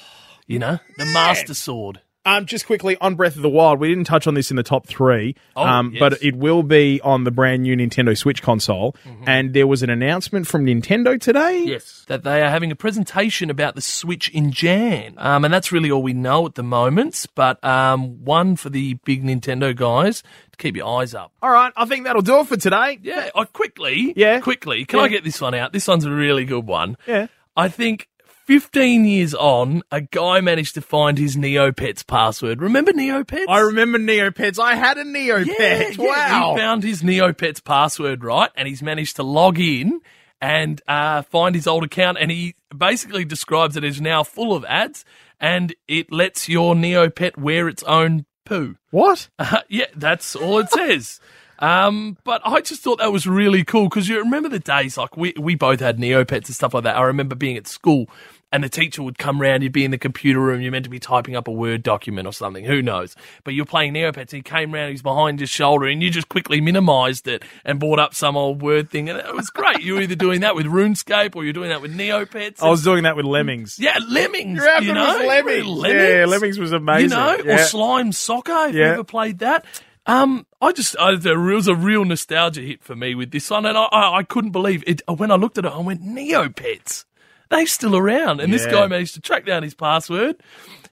you 0.47 0.59
know, 0.59 0.79
the 0.97 1.05
Master 1.07 1.55
Sword? 1.55 2.01
Um, 2.25 2.47
just 2.47 2.67
quickly 2.67 2.97
on 3.01 3.17
Breath 3.17 3.35
of 3.35 3.43
the 3.43 3.49
Wild, 3.49 3.81
we 3.81 3.89
didn't 3.89 4.05
touch 4.05 4.29
on 4.29 4.35
this 4.35 4.51
in 4.53 4.57
the 4.57 4.63
top 4.63 4.87
three, 4.87 5.35
Oh, 5.57 5.65
um, 5.67 5.91
yes. 5.93 5.99
but 5.99 6.23
it 6.23 6.37
will 6.37 6.63
be 6.63 7.01
on 7.03 7.25
the 7.25 7.33
brand 7.33 7.63
new 7.65 7.77
Nintendo 7.77 8.17
Switch 8.17 8.43
console. 8.43 8.95
And 9.27 9.53
there 9.55 9.67
was 9.67 9.83
an 9.83 9.91
announcement 9.91 10.47
from 10.47 10.65
Nintendo 10.65 11.21
today. 11.21 11.65
Yes, 11.65 12.05
that 12.07 12.23
they 12.23 12.41
are 12.43 12.49
having 12.49 12.71
a 12.71 12.77
presentation 12.77 13.51
about 13.51 13.75
the 13.75 13.81
Switch 13.81 14.29
in 14.29 14.53
Jan, 14.53 15.15
um, 15.19 15.45
and 15.45 15.53
that's 15.53 15.73
really 15.73 15.91
all 15.91 16.03
we 16.03 16.13
know 16.13 16.47
at 16.47 16.55
the 16.55 16.63
moment. 16.63 17.27
But 17.35 17.63
um, 17.65 18.25
one 18.25 18.55
for 18.55 18.71
the 18.71 18.95
big 19.05 19.25
Nintendo 19.25 19.75
guys 19.75 20.23
to 20.23 20.57
keep 20.59 20.77
your 20.77 20.87
eyes 21.01 21.15
up. 21.15 21.33
All 21.43 21.51
right, 21.51 21.73
I 21.77 21.87
think 21.87 22.05
that'll 22.05 22.23
do 22.23 22.39
it 22.39 22.47
for 22.47 22.57
today. 22.57 23.01
Yeah, 23.03 23.31
I 23.35 23.47
quickly. 23.47 24.13
Yeah. 24.15 24.39
quickly. 24.39 24.85
Can 24.85 25.01
Yeah. 25.01 25.05
I 25.07 25.09
get 25.09 25.25
this 25.25 25.41
one 25.41 25.55
out? 25.55 25.73
This 25.73 25.89
one's 25.89 26.05
a 26.05 26.11
really 26.13 26.45
good 26.45 26.69
one. 26.69 26.97
Yeah. 27.07 27.27
I 27.57 27.69
think. 27.69 28.09
15 28.45 29.05
years 29.05 29.35
on, 29.35 29.83
a 29.91 30.01
guy 30.01 30.41
managed 30.41 30.75
to 30.75 30.81
find 30.81 31.17
his 31.17 31.37
Neopets 31.37 32.07
password. 32.07 32.61
Remember 32.61 32.93
Neopets? 32.93 33.45
I 33.49 33.61
remember 33.61 33.99
Neopets. 33.99 34.59
I 34.59 34.75
had 34.75 34.99
a 34.99 35.05
Neopet. 35.05 35.97
Yeah, 35.97 36.05
wow. 36.05 36.53
He 36.55 36.61
found 36.61 36.83
his 36.83 37.03
Neopets 37.03 37.63
password 37.63 38.25
right, 38.25 38.51
and 38.57 38.67
he's 38.67 38.83
managed 38.83 39.17
to 39.17 39.23
log 39.23 39.59
in 39.59 40.01
and 40.41 40.83
uh, 40.89 41.23
find 41.23 41.55
his 41.55 41.67
old 41.69 41.85
account. 41.85 42.19
And 42.21 42.31
he 42.31 42.57
basically 42.77 43.25
describes 43.25 43.77
it 43.77 43.85
as 43.85 44.01
now 44.01 44.25
full 44.25 44.55
of 44.55 44.65
ads, 44.65 45.05
and 45.41 45.75
it 45.87 46.11
lets 46.13 46.49
your 46.49 46.75
Neopet 46.75 47.37
wear 47.37 47.69
its 47.69 47.85
own 47.85 48.27
poo. 48.45 48.77
what? 48.91 49.29
Uh, 49.39 49.61
yeah, 49.69 49.87
that's 49.95 50.35
all 50.35 50.59
it 50.59 50.71
says. 50.71 51.21
Um, 51.63 52.19
but 52.25 52.43
I 52.45 52.61
just 52.61 52.83
thought 52.83 52.99
that 52.99 53.13
was 53.13 53.27
really 53.27 53.63
cool 53.65 53.85
because 53.89 54.09
you 54.09 54.19
remember 54.19 54.49
the 54.49 54.59
days 54.59 54.99
like 54.99 55.17
we 55.17 55.33
we 55.39 55.55
both 55.55 55.79
had 55.81 55.97
Neopets 55.99 56.47
and 56.47 56.55
stuff 56.55 56.75
like 56.75 56.83
that. 56.85 56.97
I 56.97 57.03
remember 57.03 57.35
being 57.37 57.57
at 57.57 57.69
school 57.69 58.11
and 58.55 58.63
the 58.63 58.69
teacher 58.69 59.03
would 59.03 59.17
come 59.17 59.41
round, 59.41 59.63
you'd 59.63 59.73
be 59.73 59.85
in 59.85 59.93
the 59.93 59.97
computer 59.97 60.39
room, 60.41 60.61
you're 60.61 60.73
meant 60.73 60.85
to 60.85 60.91
be 60.91 60.99
typing 60.99 61.35
up 61.37 61.49
a 61.49 61.51
Word 61.53 61.83
document 61.83 62.27
or 62.27 62.33
something, 62.35 62.65
who 62.67 62.83
knows? 62.83 63.17
But 63.45 63.55
you're 63.55 63.65
playing 63.65 63.95
Neopets 63.95 64.17
and 64.17 64.33
he 64.33 64.43
came 64.43 64.75
round, 64.75 64.91
he's 64.91 65.01
behind 65.03 65.41
your 65.41 65.47
shoulder 65.47 65.87
and 65.87 66.03
you 66.03 66.11
just 66.11 66.29
quickly 66.29 66.61
minimised 66.61 67.27
it 67.29 67.45
and 67.65 67.81
brought 67.81 67.99
up 68.01 68.13
some 68.15 68.37
old 68.37 68.61
Word 68.61 68.91
thing 68.91 69.09
and 69.09 69.19
it 69.21 69.35
was 69.35 69.49
great. 69.49 69.81
you 69.83 69.95
were 69.95 70.01
either 70.03 70.17
doing 70.17 70.41
that 70.41 70.55
with 70.55 70.67
RuneScape 70.67 71.35
or 71.35 71.45
you're 71.45 71.55
doing 71.55 71.71
that 71.71 71.81
with 71.81 71.97
Neopets. 71.97 72.61
I 72.63 72.69
was 72.69 72.83
doing 72.83 73.05
that 73.05 73.17
with 73.17 73.25
Lemmings. 73.25 73.79
yeah, 73.79 73.99
Lemmings. 74.07 74.57
You're 74.57 74.69
having 74.69 74.89
you 74.89 74.95
know? 74.95 75.17
with 75.19 75.27
Lemmings. 75.29 75.83
Yeah, 75.95 76.25
Lemmings 76.27 76.59
was 76.59 76.73
amazing. 76.73 77.11
You 77.11 77.17
know, 77.17 77.39
Yeah. 77.47 77.55
or 77.55 77.59
Slime 77.59 78.13
Soccer, 78.13 78.67
if 78.69 78.75
you 78.75 78.81
Yeah. 78.83 78.93
ever 78.95 79.05
played 79.05 79.39
that. 79.39 79.65
Um, 80.07 80.47
I 80.61 80.73
just, 80.73 80.97
I, 80.99 81.13
it 81.13 81.25
was 81.37 81.69
a 81.69 81.75
real 81.77 82.05
nostalgia 82.05 82.61
hit 82.61 82.83
for 82.83 82.97
me 82.97 83.15
with 83.15 83.31
this 83.31 83.49
one, 83.51 83.67
and 83.67 83.79
I, 83.79 83.85
I, 83.85 84.19
I 84.19 84.23
couldn't 84.25 84.51
believe 84.51 84.83
it. 84.87 85.01
When 85.09 85.31
I 85.31 85.37
looked 85.37 85.59
at 85.59 85.65
it, 85.65 85.73
I 85.73 85.79
went, 85.79 86.03
Neopets, 86.03 87.05
they're 87.51 87.67
still 87.67 87.97
around. 87.97 88.41
And 88.41 88.53
this 88.53 88.65
Yeah. 88.65 88.73
guy 88.73 88.87
managed 88.89 89.15
to 89.15 89.21
track 89.21 89.47
down 89.47 89.63
his 89.63 89.75
password. 89.75 90.37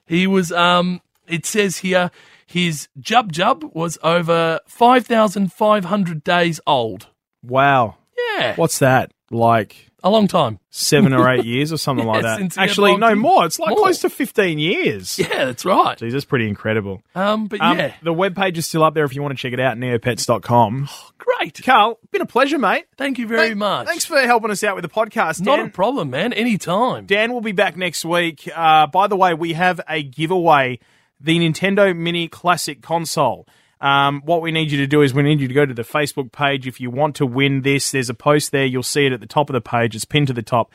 He 0.05 0.27
was, 0.27 0.51
um, 0.51 1.01
it 1.27 1.45
says 1.45 1.79
here, 1.79 2.09
his 2.45 2.87
Jub 2.99 3.31
Jub 3.31 3.73
was 3.73 3.97
over 4.03 4.59
5,500 4.67 6.23
days 6.23 6.59
old. 6.67 7.07
Wow. 7.43 7.97
Yeah. 8.37 8.55
What's 8.55 8.79
that? 8.79 9.11
Like 9.29 9.90
A 10.03 10.09
long 10.09 10.27
time. 10.27 10.57
seven 10.71 11.13
or 11.13 11.29
eight 11.31 11.45
years 11.53 11.71
or 11.71 11.77
something 11.77 12.07
like 12.07 12.23
that? 12.23 12.37
since 12.39 12.57
Actually, 12.57 12.97
no 12.97 13.13
more. 13.13 13.45
It's 13.45 13.59
like 13.59 13.69
More. 13.69 13.77
close 13.77 13.99
to 13.99 14.09
15 14.09 14.57
years. 14.57 15.19
Yeah, 15.19 15.45
that's 15.45 15.63
right. 15.63 15.97
Jeez, 15.97 16.11
that's 16.13 16.25
pretty 16.25 16.47
incredible. 16.47 17.03
Um, 17.13 17.45
but 17.45 17.61
Um, 17.61 17.77
yeah, 17.77 17.93
The 18.01 18.13
webpage 18.13 18.57
is 18.57 18.65
still 18.65 18.83
up 18.83 18.95
there 18.95 19.05
if 19.05 19.13
you 19.13 19.21
want 19.21 19.37
to 19.37 19.41
check 19.41 19.53
it 19.53 19.59
out, 19.59 19.77
neopets.com. 19.77 20.89
great. 21.17 21.61
Carl, 21.63 21.99
been 22.11 22.21
a 22.21 22.25
pleasure, 22.25 22.57
mate. 22.57 22.85
Thank 22.97 23.19
you 23.19 23.27
very 23.27 23.49
Thank- 23.49 23.57
much. 23.57 23.87
Thanks 23.87 24.05
for 24.05 24.17
helping 24.21 24.49
us 24.51 24.63
out 24.63 24.75
with 24.75 24.83
the 24.83 24.89
podcast, 24.89 25.41
Not 25.41 25.57
Dan. 25.57 25.67
a 25.67 25.69
problem, 25.69 26.09
man. 26.09 26.33
Anytime. 26.33 27.05
Dan 27.05 27.31
will 27.33 27.41
be 27.41 27.51
back 27.51 27.77
next 27.77 28.03
week. 28.03 28.49
Uh, 28.55 28.87
by 28.87 29.05
the 29.07 29.15
way, 29.15 29.33
we 29.35 29.53
have 29.53 29.79
a 29.87 30.01
giveaway 30.03 30.79
the 31.19 31.37
Nintendo 31.37 31.95
Mini 31.95 32.27
Classic 32.27 32.81
console. 32.81 33.47
Um, 33.81 34.21
what 34.23 34.41
we 34.41 34.51
need 34.51 34.71
you 34.71 34.77
to 34.77 34.87
do 34.87 35.01
is 35.01 35.13
we 35.13 35.23
need 35.23 35.41
you 35.41 35.47
to 35.47 35.53
go 35.53 35.65
to 35.65 35.73
the 35.73 35.81
Facebook 35.81 36.31
page 36.31 36.67
if 36.67 36.79
you 36.79 36.91
want 36.91 37.15
to 37.17 37.25
win 37.25 37.63
this. 37.63 37.91
There's 37.91 38.09
a 38.09 38.13
post 38.13 38.51
there. 38.51 38.65
You'll 38.65 38.83
see 38.83 39.07
it 39.07 39.11
at 39.11 39.19
the 39.19 39.25
top 39.25 39.49
of 39.49 39.53
the 39.53 39.61
page. 39.61 39.95
It's 39.95 40.05
pinned 40.05 40.27
to 40.27 40.33
the 40.33 40.43
top. 40.43 40.71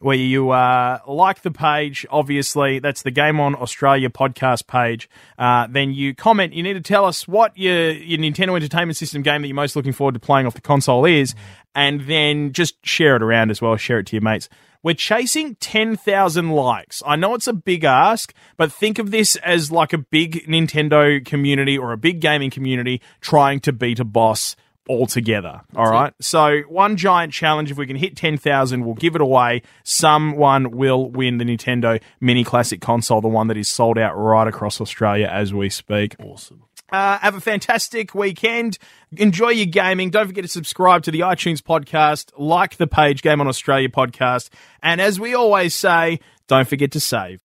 Where 0.00 0.16
you 0.16 0.50
uh, 0.50 1.00
like 1.08 1.42
the 1.42 1.50
page, 1.50 2.06
obviously, 2.08 2.78
that's 2.78 3.02
the 3.02 3.10
Game 3.10 3.40
On 3.40 3.56
Australia 3.56 4.10
podcast 4.10 4.68
page. 4.68 5.10
Uh, 5.36 5.66
then 5.68 5.92
you 5.92 6.14
comment. 6.14 6.52
You 6.52 6.62
need 6.62 6.74
to 6.74 6.80
tell 6.80 7.04
us 7.04 7.26
what 7.26 7.56
your, 7.58 7.90
your 7.90 8.20
Nintendo 8.20 8.54
Entertainment 8.54 8.96
System 8.96 9.22
game 9.22 9.42
that 9.42 9.48
you're 9.48 9.56
most 9.56 9.74
looking 9.74 9.92
forward 9.92 10.14
to 10.14 10.20
playing 10.20 10.46
off 10.46 10.54
the 10.54 10.60
console 10.60 11.04
is, 11.04 11.34
and 11.74 12.02
then 12.02 12.52
just 12.52 12.74
share 12.86 13.16
it 13.16 13.22
around 13.22 13.50
as 13.50 13.60
well. 13.60 13.76
Share 13.76 13.98
it 13.98 14.06
to 14.06 14.16
your 14.16 14.22
mates. 14.22 14.48
We're 14.82 14.94
chasing 14.94 15.56
10,000 15.56 16.50
likes. 16.50 17.02
I 17.04 17.16
know 17.16 17.34
it's 17.34 17.48
a 17.48 17.52
big 17.52 17.84
ask, 17.84 18.32
but 18.56 18.72
think 18.72 18.98
of 18.98 19.10
this 19.10 19.36
as 19.36 19.72
like 19.72 19.92
a 19.92 19.98
big 19.98 20.46
Nintendo 20.46 21.24
community 21.24 21.76
or 21.76 21.92
a 21.92 21.96
big 21.96 22.20
gaming 22.20 22.50
community 22.50 23.00
trying 23.20 23.60
to 23.60 23.72
beat 23.72 23.98
a 23.98 24.04
boss 24.04 24.56
all 24.88 25.06
together. 25.06 25.60
All 25.76 25.90
right. 25.90 26.12
So, 26.20 26.60
one 26.62 26.96
giant 26.96 27.32
challenge. 27.32 27.70
If 27.70 27.76
we 27.76 27.86
can 27.86 27.96
hit 27.96 28.16
10,000, 28.16 28.84
we'll 28.84 28.94
give 28.94 29.14
it 29.14 29.20
away. 29.20 29.62
Someone 29.84 30.70
will 30.72 31.10
win 31.10 31.38
the 31.38 31.44
Nintendo 31.44 32.00
Mini 32.20 32.42
Classic 32.42 32.80
console, 32.80 33.20
the 33.20 33.28
one 33.28 33.48
that 33.48 33.56
is 33.56 33.68
sold 33.68 33.98
out 33.98 34.14
right 34.14 34.48
across 34.48 34.80
Australia 34.80 35.28
as 35.30 35.52
we 35.54 35.68
speak. 35.68 36.16
Awesome. 36.18 36.64
Uh, 36.90 37.18
have 37.18 37.34
a 37.34 37.40
fantastic 37.40 38.14
weekend. 38.14 38.78
Enjoy 39.16 39.50
your 39.50 39.66
gaming. 39.66 40.10
Don't 40.10 40.26
forget 40.26 40.44
to 40.44 40.48
subscribe 40.48 41.02
to 41.04 41.10
the 41.10 41.20
iTunes 41.20 41.60
podcast, 41.60 42.30
like 42.38 42.76
the 42.76 42.86
page 42.86 43.22
Game 43.22 43.40
on 43.40 43.48
Australia 43.48 43.88
podcast. 43.88 44.50
And 44.82 45.00
as 45.00 45.20
we 45.20 45.34
always 45.34 45.74
say, 45.74 46.20
don't 46.46 46.68
forget 46.68 46.92
to 46.92 47.00
save. 47.00 47.40